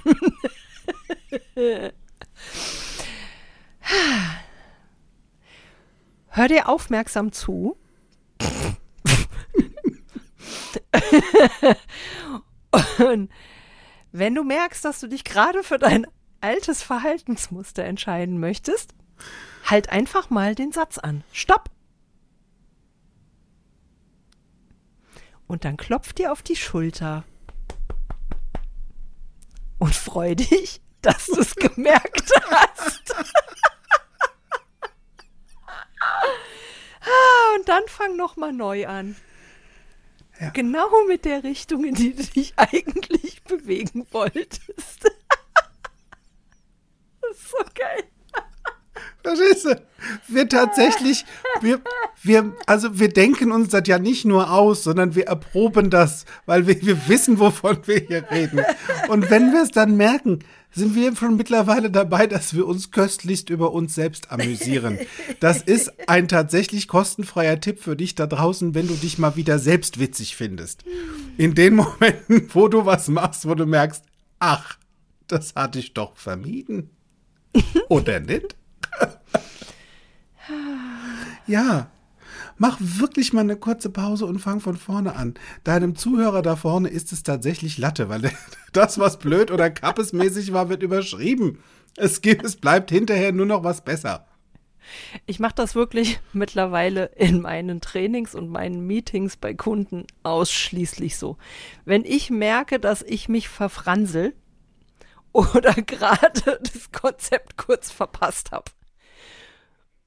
Hör 6.28 6.48
dir 6.48 6.70
aufmerksam 6.70 7.32
zu. 7.32 7.78
Und 13.00 13.30
wenn 14.12 14.36
du 14.36 14.44
merkst, 14.44 14.84
dass 14.84 15.00
du 15.00 15.08
dich 15.08 15.24
gerade 15.24 15.64
für 15.64 15.78
dein 15.78 16.06
altes 16.42 16.84
Verhaltensmuster 16.84 17.84
entscheiden 17.84 18.40
möchtest, 18.40 18.94
halt 19.66 19.90
einfach 19.90 20.30
mal 20.30 20.56
den 20.56 20.72
Satz 20.72 20.98
an. 20.98 21.24
Stopp! 21.32 21.70
Und 25.48 25.66
dann 25.66 25.78
klopf 25.78 26.14
dir 26.14 26.32
auf 26.32 26.42
die 26.42 26.56
Schulter. 26.56 27.24
Und 29.78 29.94
freu 29.94 30.36
dich, 30.36 30.82
dass 31.02 31.26
du 31.28 31.40
es 31.40 31.56
gemerkt 31.56 32.32
hast. 32.50 33.16
Ah, 37.02 37.56
Und 37.56 37.70
dann 37.70 37.84
fang 37.88 38.16
noch 38.16 38.36
mal 38.36 38.52
neu 38.52 38.88
an. 38.88 39.16
Ja. 40.40 40.50
Genau 40.50 40.90
mit 41.08 41.26
der 41.26 41.44
Richtung, 41.44 41.86
in 41.86 41.96
die 41.96 42.14
du 42.14 42.24
dich 42.24 42.54
eigentlich 42.58 43.44
bewegen 43.48 44.06
wolltest. 44.12 45.04
das 47.22 47.32
ist 47.32 47.50
so 47.50 47.58
geil. 47.74 48.04
Verstehst 49.26 49.66
du? 49.66 49.82
Wir 50.28 50.48
tatsächlich, 50.48 51.26
wir, 51.60 51.82
wir, 52.22 52.54
also 52.68 53.00
wir 53.00 53.10
denken 53.10 53.52
uns 53.52 53.70
das 53.70 53.88
ja 53.88 53.98
nicht 53.98 54.24
nur 54.24 54.52
aus, 54.52 54.84
sondern 54.84 55.16
wir 55.16 55.26
erproben 55.26 55.90
das, 55.90 56.26
weil 56.46 56.68
wir, 56.68 56.80
wir 56.86 57.08
wissen, 57.08 57.40
wovon 57.40 57.80
wir 57.88 57.98
hier 58.08 58.24
reden. 58.30 58.62
Und 59.10 59.32
wenn 59.32 59.52
wir 59.52 59.64
es 59.64 59.72
dann 59.72 59.98
merken, 59.98 60.40
sind 60.70 60.94
wir 60.94 61.16
schon 61.16 61.38
mittlerweile 61.38 61.90
dabei, 61.90 62.28
dass 62.28 62.54
wir 62.54 62.68
uns 62.68 62.92
köstlichst 62.92 63.50
über 63.50 63.74
uns 63.74 63.96
selbst 63.96 64.32
amüsieren. 64.32 65.00
Das 65.40 65.64
ist 65.64 65.92
ein 66.08 66.28
tatsächlich 66.28 66.88
kostenfreier 66.88 67.60
Tipp 67.60 67.80
für 67.80 67.96
dich 67.96 68.14
da 68.14 68.28
draußen, 68.28 68.76
wenn 68.76 68.88
du 68.88 68.94
dich 68.94 69.18
mal 69.18 69.36
wieder 69.36 69.58
selbst 69.58 70.00
witzig 70.00 70.36
findest. 70.36 70.84
In 71.38 71.56
den 71.56 71.78
Momenten, 71.78 72.50
wo 72.54 72.68
du 72.68 72.86
was 72.86 73.08
machst, 73.08 73.48
wo 73.48 73.56
du 73.56 73.66
merkst, 73.66 74.04
ach, 74.38 74.78
das 75.28 75.56
hatte 75.56 75.80
ich 75.80 75.96
doch 75.96 76.16
vermieden. 76.16 76.92
Oder 77.90 78.20
nicht? 78.20 78.56
Ja, 81.48 81.92
mach 82.58 82.78
wirklich 82.80 83.34
mal 83.34 83.42
eine 83.42 83.56
kurze 83.56 83.90
Pause 83.90 84.26
und 84.26 84.40
fang 84.40 84.60
von 84.60 84.78
vorne 84.78 85.16
an. 85.16 85.36
Deinem 85.64 85.96
Zuhörer 85.96 86.42
da 86.42 86.56
vorne 86.56 86.90
ist 86.90 87.12
es 87.12 87.24
tatsächlich 87.24 87.78
Latte, 87.78 88.10
weil 88.10 88.32
das, 88.74 88.98
was 88.98 89.20
blöd 89.20 89.52
oder 89.52 89.70
kappesmäßig 89.70 90.54
war, 90.54 90.70
wird 90.70 90.84
überschrieben. 90.84 91.60
Es, 91.98 92.22
gibt, 92.22 92.44
es 92.44 92.56
bleibt 92.56 92.90
hinterher 92.90 93.32
nur 93.32 93.46
noch 93.46 93.64
was 93.64 93.84
besser. 93.84 94.28
Ich 95.26 95.40
mache 95.40 95.56
das 95.56 95.74
wirklich 95.74 96.20
mittlerweile 96.34 97.06
in 97.16 97.42
meinen 97.42 97.82
Trainings 97.82 98.36
und 98.36 98.50
meinen 98.50 98.86
Meetings 98.86 99.38
bei 99.38 99.54
Kunden 99.54 100.06
ausschließlich 100.24 101.18
so. 101.18 101.38
Wenn 101.86 102.06
ich 102.06 102.30
merke, 102.30 102.80
dass 102.80 103.02
ich 103.02 103.30
mich 103.30 103.50
verfransel 103.50 104.36
oder 105.32 105.74
gerade 105.86 106.60
das 106.62 106.92
Konzept 106.92 107.58
kurz 107.58 107.92
verpasst 107.92 108.52
habe 108.52 108.72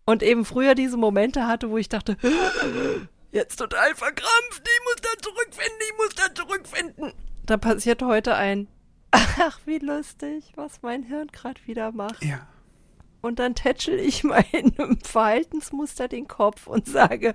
und 0.08 0.22
eben 0.22 0.46
früher 0.46 0.74
diese 0.74 0.96
Momente 0.96 1.46
hatte, 1.46 1.68
wo 1.68 1.76
ich 1.76 1.90
dachte, 1.90 2.16
jetzt 3.30 3.56
total 3.56 3.94
verkrampft, 3.94 4.62
ich 4.62 4.84
muss 4.84 4.96
da 5.02 5.22
zurückfinden, 5.22 5.78
ich 5.80 5.96
muss 5.98 6.14
da 6.14 6.34
zurückfinden. 6.34 7.12
Da 7.44 7.58
passiert 7.58 8.02
heute 8.02 8.34
ein, 8.34 8.68
ach 9.10 9.60
wie 9.66 9.76
lustig, 9.76 10.52
was 10.54 10.80
mein 10.80 11.02
Hirn 11.02 11.26
gerade 11.26 11.60
wieder 11.66 11.92
macht. 11.92 12.24
Ja. 12.24 12.48
Und 13.20 13.38
dann 13.38 13.54
tätschel 13.54 13.98
ich 13.98 14.24
meinem 14.24 14.98
Verhaltensmuster 15.02 16.08
den 16.08 16.26
Kopf 16.26 16.66
und 16.66 16.86
sage, 16.86 17.34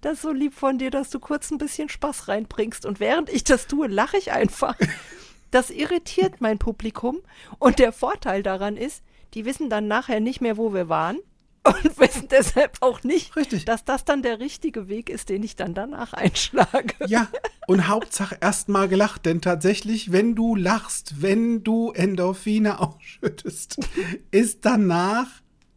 das 0.00 0.14
ist 0.14 0.22
so 0.22 0.32
lieb 0.32 0.54
von 0.54 0.76
dir, 0.76 0.90
dass 0.90 1.10
du 1.10 1.20
kurz 1.20 1.52
ein 1.52 1.58
bisschen 1.58 1.88
Spaß 1.88 2.26
reinbringst. 2.26 2.84
Und 2.84 2.98
während 2.98 3.30
ich 3.30 3.44
das 3.44 3.68
tue, 3.68 3.86
lache 3.86 4.18
ich 4.18 4.32
einfach. 4.32 4.76
Das 5.50 5.70
irritiert 5.70 6.42
mein 6.42 6.58
Publikum. 6.58 7.22
Und 7.58 7.78
der 7.78 7.92
Vorteil 7.92 8.42
daran 8.42 8.76
ist, 8.76 9.02
die 9.32 9.46
wissen 9.46 9.70
dann 9.70 9.88
nachher 9.88 10.20
nicht 10.20 10.42
mehr, 10.42 10.58
wo 10.58 10.74
wir 10.74 10.90
waren. 10.90 11.20
Und 11.68 11.98
wissen 11.98 12.28
deshalb 12.28 12.78
auch 12.80 13.02
nicht, 13.02 13.36
Richtig. 13.36 13.64
dass 13.64 13.84
das 13.84 14.04
dann 14.04 14.22
der 14.22 14.40
richtige 14.40 14.88
Weg 14.88 15.10
ist, 15.10 15.28
den 15.28 15.42
ich 15.42 15.56
dann 15.56 15.74
danach 15.74 16.12
einschlage. 16.12 16.94
Ja, 17.06 17.28
und 17.66 17.88
Hauptsache 17.88 18.38
erst 18.40 18.68
mal 18.68 18.88
gelacht, 18.88 19.26
denn 19.26 19.40
tatsächlich, 19.40 20.12
wenn 20.12 20.34
du 20.34 20.54
lachst, 20.56 21.20
wenn 21.22 21.62
du 21.64 21.90
Endorphine 21.92 22.80
ausschüttest, 22.80 23.78
ist 24.30 24.64
danach 24.64 25.28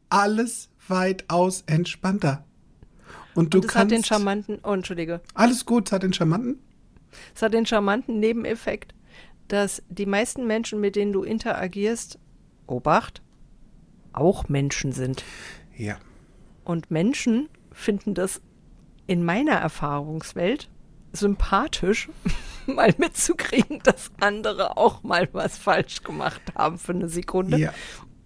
alles 0.10 0.70
weitaus 0.88 1.64
entspannter. 1.68 2.46
Und 3.34 3.54
du 3.54 3.60
Und 3.60 3.66
es 3.66 3.76
hat 3.76 3.92
den 3.92 3.98
kannst. 3.98 4.10
charmanten, 4.10 4.60
oh, 4.64 4.74
entschuldige, 4.74 5.22
alles 5.34 5.66
gut, 5.66 5.88
es 5.88 5.92
hat 5.94 6.04
den 6.04 6.14
charmanten. 6.14 6.60
es 7.34 7.42
hat 7.42 7.54
den 7.54 7.66
charmanten 7.66 8.20
Nebeneffekt, 8.20 8.94
dass 9.48 9.82
die 9.90 10.06
meisten 10.06 10.48
Menschen, 10.48 10.80
mit 10.82 10.96
denen 10.96 11.14
du 11.14 11.24
interagierst, 11.24 12.20
Obacht, 12.68 13.22
auch 14.14 14.50
Menschen 14.50 14.92
sind. 14.92 15.24
Ja. 15.76 15.98
Und 16.64 16.92
Menschen 16.92 17.50
finden 17.72 18.14
das 18.14 18.42
in 19.08 19.24
meiner 19.24 19.54
Erfahrungswelt 19.54 20.70
sympathisch, 21.14 22.10
mal 22.68 22.94
mitzukriegen, 22.98 23.80
dass 23.84 24.12
andere 24.20 24.78
auch 24.78 25.04
mal 25.04 25.28
was 25.34 25.58
falsch 25.58 26.04
gemacht 26.04 26.42
haben 26.56 26.78
für 26.78 26.94
eine 26.94 27.10
Sekunde. 27.10 27.58
Ja. 27.58 27.74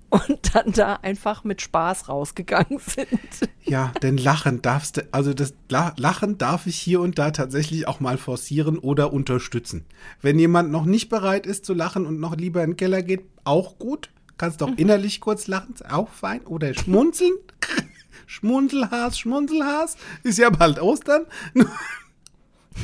Und 0.10 0.56
dann 0.56 0.72
da 0.72 0.94
einfach 1.02 1.44
mit 1.44 1.62
Spaß 1.62 2.08
rausgegangen 2.08 2.80
sind. 2.86 3.50
Ja, 3.64 3.92
denn 4.02 4.18
Lachen 4.18 4.62
darfst 4.62 4.98
du, 4.98 5.08
also 5.12 5.34
das 5.34 5.56
La 5.68 5.94
Lachen 5.98 6.38
darf 6.38 6.68
ich 6.68 6.78
hier 6.78 7.02
und 7.02 7.18
da 7.18 7.32
tatsächlich 7.32 7.88
auch 7.88 8.00
mal 8.00 8.18
forcieren 8.18 8.78
oder 8.78 9.12
unterstützen. 9.12 9.86
Wenn 10.22 10.40
jemand 10.40 10.72
noch 10.72 10.86
nicht 10.86 11.10
bereit 11.10 11.46
ist 11.46 11.66
zu 11.66 11.74
lachen 11.74 12.06
und 12.06 12.20
noch 12.20 12.38
lieber 12.38 12.64
in 12.64 12.72
den 12.72 12.78
Keller 12.78 13.02
geht, 13.02 13.26
auch 13.44 13.78
gut. 13.78 14.12
Kannst 14.38 14.62
auch 14.64 14.72
innerlich 14.78 15.22
kurz 15.22 15.48
lachen, 15.48 15.76
auch 15.90 16.10
fein. 16.10 16.42
Oder 16.46 16.74
schmunzeln. 16.74 17.34
Schmunzelhaas, 18.28 19.20
Schmunzelhaas. 19.20 19.98
Ist 20.24 20.40
ja 20.40 20.50
bald 20.50 20.82
Ostern. 20.82 21.26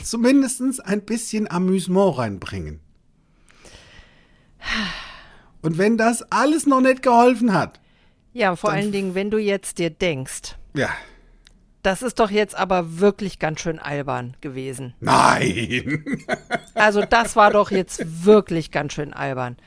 Zumindest 0.04 0.62
ein 0.86 1.02
bisschen 1.02 1.50
Amüsement 1.52 2.18
reinbringen. 2.18 2.80
Und 5.62 5.78
wenn 5.78 5.98
das 5.98 6.24
alles 6.32 6.66
noch 6.66 6.82
nicht 6.82 7.02
geholfen 7.04 7.54
hat, 7.54 7.80
Ja, 8.34 8.56
vor 8.56 8.72
allen 8.72 8.92
Dingen, 8.92 9.16
wenn 9.16 9.30
du 9.32 9.38
jetzt 9.38 9.80
dir 9.80 9.90
denkst, 9.90 10.56
ja, 10.74 10.90
das 11.84 12.04
ist 12.04 12.20
doch 12.20 12.30
jetzt 12.30 12.56
aber 12.56 13.00
wirklich 13.00 13.40
ganz 13.40 13.60
schön 13.62 13.80
albern 13.80 14.38
gewesen. 14.40 14.94
nein. 15.00 16.06
Also 16.76 17.04
das 17.04 17.36
war 17.36 17.52
doch 17.52 17.72
jetzt 17.72 18.24
wirklich 18.24 18.70
ganz 18.72 18.94
schön 18.94 19.14
albern. 19.14 19.58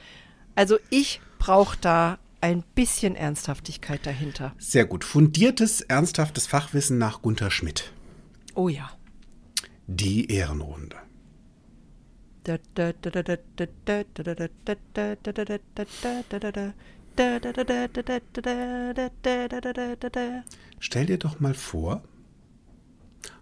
Also 0.55 0.79
ich 0.91 1.21
brauche 1.45 1.77
da 1.79 2.19
ein 2.41 2.65
bisschen 2.75 3.17
Ernsthaftigkeit 3.17 4.07
dahinter. 4.07 4.55
Sehr 4.57 4.87
gut. 4.87 5.05
Fundiertes, 5.05 5.83
ernsthaftes 5.83 6.47
Fachwissen 6.47 6.97
nach 6.97 7.21
Gunther 7.21 7.51
Schmidt. 7.51 7.93
Oh 8.55 8.71
ja. 8.71 8.91
Die 9.87 10.31
Ehrenrunde. 10.33 10.97
Stell 20.79 21.07
dir 21.07 21.19
doch 21.19 21.41
mal 21.41 21.55
vor, 21.55 22.03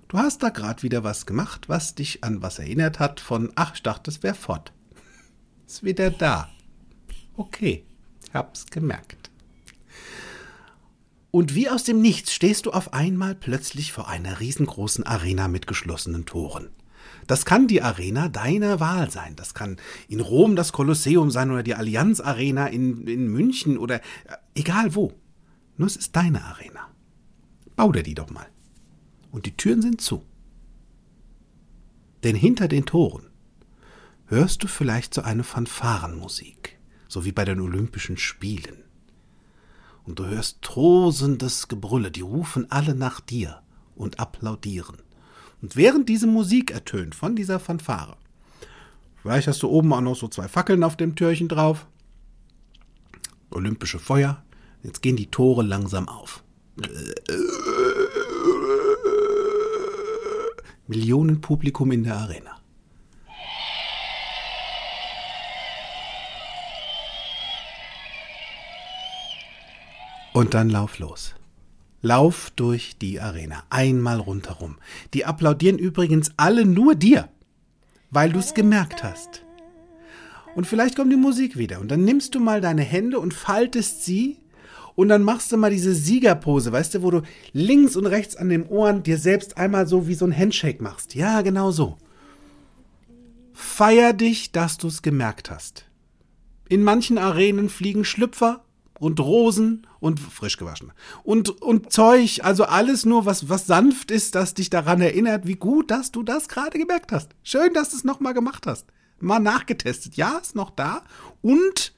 du 0.08 0.18
hast 0.18 0.42
da 0.42 0.48
gerade 0.48 0.82
wieder 0.82 1.04
was 1.04 1.26
gemacht, 1.26 1.68
was 1.68 1.94
dich 1.94 2.24
an 2.24 2.42
was 2.42 2.58
erinnert 2.58 2.98
hat 2.98 3.20
von, 3.20 3.52
ach, 3.54 3.74
ich 3.76 3.82
dachte, 3.82 4.10
es 4.10 4.24
wäre 4.24 4.34
fort. 4.34 4.72
Ist 5.68 5.84
wieder 5.84 6.10
da. 6.10 6.48
Okay, 7.36 7.84
hab's 8.34 8.66
gemerkt. 8.66 9.30
Und 11.30 11.54
wie 11.54 11.70
aus 11.70 11.84
dem 11.84 12.02
Nichts 12.02 12.34
stehst 12.34 12.66
du 12.66 12.72
auf 12.72 12.92
einmal 12.92 13.34
plötzlich 13.34 13.92
vor 13.92 14.08
einer 14.08 14.40
riesengroßen 14.40 15.04
Arena 15.04 15.48
mit 15.48 15.66
geschlossenen 15.66 16.26
Toren. 16.26 16.68
Das 17.26 17.44
kann 17.46 17.68
die 17.68 17.82
Arena 17.82 18.28
deiner 18.28 18.80
Wahl 18.80 19.10
sein. 19.10 19.36
Das 19.36 19.54
kann 19.54 19.78
in 20.08 20.20
Rom 20.20 20.56
das 20.56 20.72
Kolosseum 20.72 21.30
sein 21.30 21.50
oder 21.50 21.62
die 21.62 21.74
Allianz 21.74 22.20
Arena 22.20 22.66
in, 22.66 23.06
in 23.06 23.28
München 23.28 23.78
oder 23.78 23.96
äh, 23.96 24.00
egal 24.54 24.94
wo. 24.94 25.12
Nur 25.76 25.86
es 25.86 25.96
ist 25.96 26.14
deine 26.16 26.44
Arena. 26.44 26.88
Bau 27.76 27.92
dir 27.92 28.02
die 28.02 28.14
doch 28.14 28.30
mal. 28.30 28.46
Und 29.30 29.46
die 29.46 29.56
Türen 29.56 29.82
sind 29.82 30.00
zu. 30.00 30.24
Denn 32.22 32.36
hinter 32.36 32.68
den 32.68 32.84
Toren 32.84 33.26
hörst 34.26 34.62
du 34.62 34.68
vielleicht 34.68 35.14
so 35.14 35.22
eine 35.22 35.44
Fanfarenmusik, 35.44 36.71
so 37.12 37.26
wie 37.26 37.32
bei 37.32 37.44
den 37.44 37.60
Olympischen 37.60 38.16
Spielen. 38.16 38.84
Und 40.04 40.18
du 40.18 40.24
hörst 40.24 40.62
tosendes 40.62 41.68
Gebrülle, 41.68 42.10
die 42.10 42.22
rufen 42.22 42.70
alle 42.70 42.94
nach 42.94 43.20
dir 43.20 43.60
und 43.94 44.18
applaudieren. 44.18 44.96
Und 45.60 45.76
während 45.76 46.08
diese 46.08 46.26
Musik 46.26 46.70
ertönt 46.70 47.14
von 47.14 47.36
dieser 47.36 47.60
Fanfare, 47.60 48.16
vielleicht 49.20 49.46
hast 49.46 49.62
du 49.62 49.68
oben 49.68 49.92
auch 49.92 50.00
noch 50.00 50.16
so 50.16 50.26
zwei 50.26 50.48
Fackeln 50.48 50.82
auf 50.82 50.96
dem 50.96 51.14
Türchen 51.14 51.48
drauf, 51.48 51.86
olympische 53.50 53.98
Feuer, 53.98 54.42
jetzt 54.82 55.02
gehen 55.02 55.16
die 55.16 55.30
Tore 55.30 55.62
langsam 55.62 56.08
auf. 56.08 56.42
Millionen 60.86 61.42
Publikum 61.42 61.92
in 61.92 62.04
der 62.04 62.16
Arena. 62.16 62.61
Und 70.32 70.54
dann 70.54 70.70
lauf 70.70 70.98
los. 70.98 71.34
Lauf 72.00 72.50
durch 72.56 72.96
die 72.98 73.20
Arena, 73.20 73.62
einmal 73.70 74.18
rundherum. 74.18 74.78
Die 75.14 75.24
applaudieren 75.24 75.78
übrigens 75.78 76.32
alle 76.36 76.64
nur 76.64 76.94
dir, 76.94 77.28
weil 78.10 78.32
du 78.32 78.38
es 78.38 78.54
gemerkt 78.54 79.04
hast. 79.04 79.44
Und 80.54 80.66
vielleicht 80.66 80.96
kommt 80.96 81.12
die 81.12 81.16
Musik 81.16 81.56
wieder 81.56 81.80
und 81.80 81.90
dann 81.90 82.04
nimmst 82.04 82.34
du 82.34 82.40
mal 82.40 82.60
deine 82.60 82.82
Hände 82.82 83.20
und 83.20 83.32
faltest 83.34 84.04
sie 84.04 84.38
und 84.94 85.08
dann 85.08 85.22
machst 85.22 85.52
du 85.52 85.56
mal 85.56 85.70
diese 85.70 85.94
Siegerpose, 85.94 86.72
weißt 86.72 86.94
du, 86.94 87.02
wo 87.02 87.10
du 87.10 87.22
links 87.52 87.96
und 87.96 88.06
rechts 88.06 88.36
an 88.36 88.48
den 88.48 88.66
Ohren 88.66 89.02
dir 89.02 89.18
selbst 89.18 89.56
einmal 89.56 89.86
so 89.86 90.08
wie 90.08 90.14
so 90.14 90.26
ein 90.26 90.36
Handshake 90.36 90.82
machst. 90.82 91.14
Ja, 91.14 91.40
genau 91.42 91.70
so. 91.70 91.96
Feier 93.52 94.12
dich, 94.12 94.52
dass 94.52 94.76
du 94.76 94.88
es 94.88 95.02
gemerkt 95.02 95.50
hast. 95.50 95.86
In 96.68 96.82
manchen 96.82 97.16
Arenen 97.16 97.68
fliegen 97.68 98.04
Schlüpfer 98.04 98.64
und 99.02 99.18
Rosen 99.18 99.84
und 99.98 100.20
frisch 100.20 100.56
gewaschen. 100.56 100.92
Und, 101.24 101.60
und 101.60 101.92
Zeug, 101.92 102.38
also 102.44 102.66
alles 102.66 103.04
nur, 103.04 103.26
was, 103.26 103.48
was 103.48 103.66
sanft 103.66 104.12
ist, 104.12 104.36
das 104.36 104.54
dich 104.54 104.70
daran 104.70 105.00
erinnert, 105.00 105.44
wie 105.44 105.56
gut, 105.56 105.90
dass 105.90 106.12
du 106.12 106.22
das 106.22 106.48
gerade 106.48 106.78
gemerkt 106.78 107.10
hast. 107.10 107.30
Schön, 107.42 107.74
dass 107.74 107.90
du 107.90 107.96
es 107.96 108.04
nochmal 108.04 108.32
gemacht 108.32 108.64
hast. 108.64 108.86
Mal 109.18 109.40
nachgetestet. 109.40 110.14
Ja, 110.14 110.38
ist 110.38 110.54
noch 110.54 110.70
da. 110.70 111.02
Und 111.40 111.94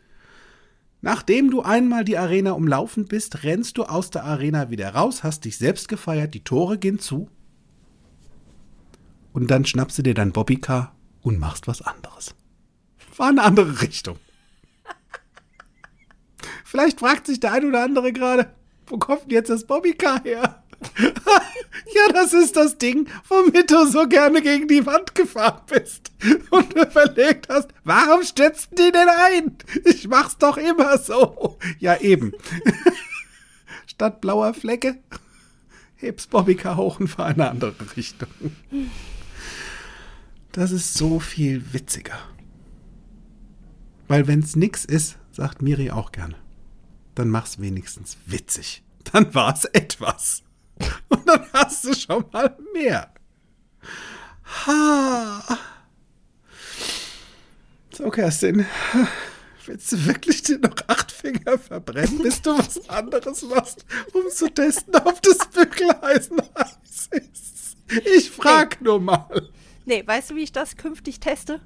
nachdem 1.02 1.50
du 1.50 1.60
einmal 1.60 2.06
die 2.06 2.16
Arena 2.16 2.52
umlaufen 2.52 3.04
bist, 3.04 3.44
rennst 3.44 3.76
du 3.76 3.84
aus 3.84 4.08
der 4.08 4.24
Arena 4.24 4.70
wieder 4.70 4.94
raus, 4.94 5.22
hast 5.22 5.44
dich 5.44 5.58
selbst 5.58 5.88
gefeiert, 5.88 6.32
die 6.32 6.42
Tore 6.42 6.78
gehen 6.78 7.00
zu. 7.00 7.28
Und 9.34 9.50
dann 9.50 9.66
schnappst 9.66 9.98
du 9.98 10.02
dir 10.02 10.14
dein 10.14 10.32
Bobbycar 10.32 10.94
und 11.20 11.38
machst 11.38 11.68
was 11.68 11.82
anderes. 11.82 12.34
War 13.18 13.28
eine 13.28 13.42
andere 13.42 13.82
Richtung. 13.82 14.16
Vielleicht 16.74 16.98
fragt 16.98 17.28
sich 17.28 17.38
der 17.38 17.52
ein 17.52 17.66
oder 17.66 17.84
andere 17.84 18.12
gerade, 18.12 18.50
wo 18.88 18.98
kommt 18.98 19.26
denn 19.26 19.30
jetzt 19.30 19.48
das 19.48 19.64
Bobbycar 19.64 20.24
her? 20.24 20.64
ja, 20.98 22.12
das 22.12 22.32
ist 22.32 22.56
das 22.56 22.78
Ding, 22.78 23.06
womit 23.28 23.70
du 23.70 23.86
so 23.86 24.08
gerne 24.08 24.42
gegen 24.42 24.66
die 24.66 24.84
Wand 24.84 25.14
gefahren 25.14 25.60
bist 25.70 26.10
und 26.50 26.72
überlegt 26.72 27.48
hast, 27.48 27.68
warum 27.84 28.24
stützen 28.24 28.74
die 28.76 28.90
denn 28.90 29.08
ein? 29.08 29.56
Ich 29.84 30.08
mach's 30.08 30.36
doch 30.36 30.56
immer 30.56 30.98
so. 30.98 31.58
Ja, 31.78 31.96
eben. 32.00 32.32
Statt 33.86 34.20
blauer 34.20 34.52
Flecke 34.52 34.98
hebst 35.94 36.30
Bobbycar 36.30 36.76
hoch 36.76 36.98
und 36.98 37.06
fahr 37.06 37.28
in 37.28 37.34
eine 37.34 37.50
andere 37.50 37.96
Richtung. 37.96 38.30
Das 40.50 40.72
ist 40.72 40.94
so 40.94 41.20
viel 41.20 41.72
witziger. 41.72 42.18
Weil 44.08 44.26
wenn's 44.26 44.56
nix 44.56 44.84
ist, 44.84 45.18
sagt 45.30 45.62
Miri 45.62 45.92
auch 45.92 46.10
gerne 46.10 46.34
dann 47.14 47.30
mach's 47.30 47.60
wenigstens 47.60 48.16
witzig. 48.26 48.82
Dann 49.12 49.34
war's 49.34 49.66
etwas. 49.66 50.42
Und 51.08 51.28
dann 51.28 51.46
hast 51.52 51.84
du 51.84 51.94
schon 51.94 52.24
mal 52.32 52.56
mehr. 52.72 53.12
Ha. 54.66 55.58
So, 57.92 58.08
Kerstin. 58.10 58.66
Willst 59.66 59.92
du 59.92 60.06
wirklich 60.06 60.42
dir 60.42 60.58
noch 60.58 60.76
acht 60.88 61.12
Finger 61.12 61.58
verbrennen, 61.58 62.18
bis 62.18 62.42
du 62.42 62.58
was 62.58 62.88
anderes 62.88 63.42
machst, 63.42 63.84
um 64.12 64.28
zu 64.30 64.48
testen, 64.48 64.94
ob 64.96 65.22
das 65.22 65.38
Bügeleisen 65.48 66.42
heiß 66.58 67.08
ist? 67.12 67.76
Ich 68.16 68.30
frag 68.30 68.80
nee. 68.80 68.88
nur 68.88 69.00
mal. 69.00 69.48
Nee, 69.86 70.02
weißt 70.06 70.30
du, 70.30 70.34
wie 70.34 70.42
ich 70.42 70.52
das 70.52 70.76
künftig 70.76 71.20
teste? 71.20 71.60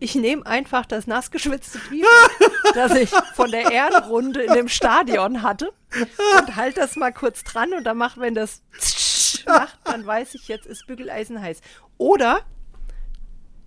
Ich 0.00 0.14
nehme 0.14 0.44
einfach 0.46 0.86
das 0.86 1.06
nass 1.06 1.30
geschwitzte 1.30 1.78
Bier, 1.90 2.06
das 2.74 2.94
ich 2.96 3.10
von 3.34 3.50
der 3.50 3.70
Ehrenrunde 3.70 4.42
in 4.42 4.54
dem 4.54 4.68
Stadion 4.68 5.42
hatte 5.42 5.72
und 6.38 6.56
halte 6.56 6.80
das 6.80 6.96
mal 6.96 7.12
kurz 7.12 7.44
dran 7.44 7.72
und 7.74 7.84
dann 7.84 7.98
macht, 7.98 8.18
wenn 8.18 8.34
das 8.34 8.62
macht, 9.46 9.78
dann 9.84 10.04
weiß 10.04 10.34
ich, 10.34 10.48
jetzt 10.48 10.66
ist 10.66 10.86
Bügeleisen 10.86 11.40
heiß. 11.40 11.60
Oder 11.98 12.40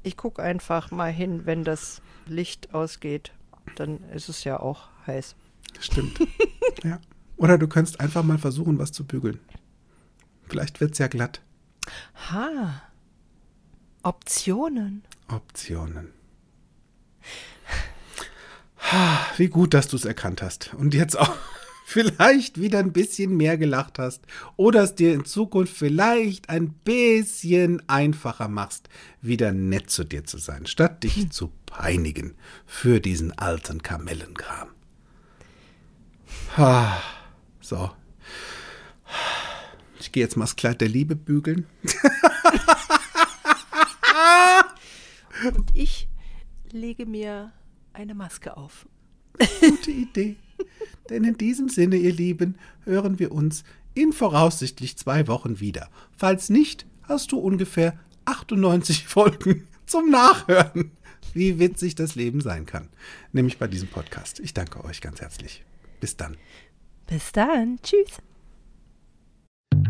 ich 0.01 0.17
gucke 0.17 0.41
einfach 0.41 0.91
mal 0.91 1.11
hin, 1.11 1.45
wenn 1.45 1.63
das 1.63 2.01
Licht 2.25 2.73
ausgeht, 2.73 3.31
dann 3.75 4.03
ist 4.09 4.27
es 4.27 4.43
ja 4.43 4.59
auch 4.59 4.89
heiß. 5.05 5.35
Stimmt. 5.79 6.19
ja. 6.83 6.99
Oder 7.37 7.57
du 7.57 7.67
könntest 7.67 7.99
einfach 7.99 8.23
mal 8.23 8.37
versuchen, 8.37 8.79
was 8.79 8.91
zu 8.91 9.05
bügeln. 9.05 9.39
Vielleicht 10.47 10.81
wird 10.81 10.93
es 10.93 10.97
ja 10.97 11.07
glatt. 11.07 11.41
Ha. 12.31 12.81
Optionen. 14.03 15.03
Optionen. 15.29 16.13
Wie 19.37 19.47
gut, 19.47 19.73
dass 19.73 19.87
du 19.87 19.95
es 19.95 20.05
erkannt 20.05 20.41
hast 20.41 20.73
und 20.73 20.93
jetzt 20.93 21.17
auch 21.17 21.35
vielleicht 21.85 22.59
wieder 22.59 22.79
ein 22.79 22.93
bisschen 22.93 23.35
mehr 23.35 23.57
gelacht 23.57 23.99
hast 23.99 24.21
oder 24.55 24.83
es 24.83 24.95
dir 24.95 25.13
in 25.13 25.25
Zukunft 25.25 25.75
vielleicht 25.75 26.49
ein 26.49 26.73
bisschen 26.73 27.87
einfacher 27.87 28.47
machst, 28.47 28.89
wieder 29.21 29.51
nett 29.51 29.89
zu 29.89 30.03
dir 30.03 30.25
zu 30.25 30.37
sein, 30.37 30.65
statt 30.65 31.03
dich 31.03 31.15
hm. 31.15 31.31
zu 31.31 31.51
peinigen 31.65 32.35
für 32.65 32.99
diesen 32.99 33.37
alten 33.37 33.81
Kamellenkram. 33.81 34.69
So. 37.61 37.91
Ich 39.99 40.11
gehe 40.11 40.23
jetzt 40.23 40.37
mal 40.37 40.45
das 40.45 40.55
Kleid 40.55 40.81
der 40.81 40.89
Liebe 40.89 41.15
bügeln. 41.15 41.65
Und 45.43 45.71
ich 45.73 46.07
lege 46.71 47.05
mir 47.05 47.51
eine 47.93 48.15
Maske 48.15 48.57
auf. 48.57 48.87
Gute 49.59 49.91
Idee. 49.91 50.35
Denn 51.09 51.23
in 51.23 51.37
diesem 51.37 51.69
Sinne, 51.69 51.97
ihr 51.97 52.13
Lieben, 52.13 52.55
hören 52.85 53.19
wir 53.19 53.31
uns 53.31 53.63
in 53.93 54.13
voraussichtlich 54.13 54.97
zwei 54.97 55.27
Wochen 55.27 55.59
wieder. 55.59 55.89
Falls 56.15 56.49
nicht, 56.49 56.85
hast 57.03 57.31
du 57.31 57.39
ungefähr 57.39 57.97
98 58.25 59.07
Folgen 59.07 59.67
zum 59.85 60.09
Nachhören, 60.09 60.91
wie 61.33 61.59
witzig 61.59 61.95
das 61.95 62.15
Leben 62.15 62.41
sein 62.41 62.65
kann. 62.65 62.89
Nämlich 63.31 63.57
bei 63.57 63.67
diesem 63.67 63.87
Podcast. 63.87 64.39
Ich 64.39 64.53
danke 64.53 64.83
euch 64.83 65.01
ganz 65.01 65.21
herzlich. 65.21 65.63
Bis 65.99 66.17
dann. 66.17 66.37
Bis 67.07 67.31
dann. 67.31 67.79
Tschüss. 67.81 68.21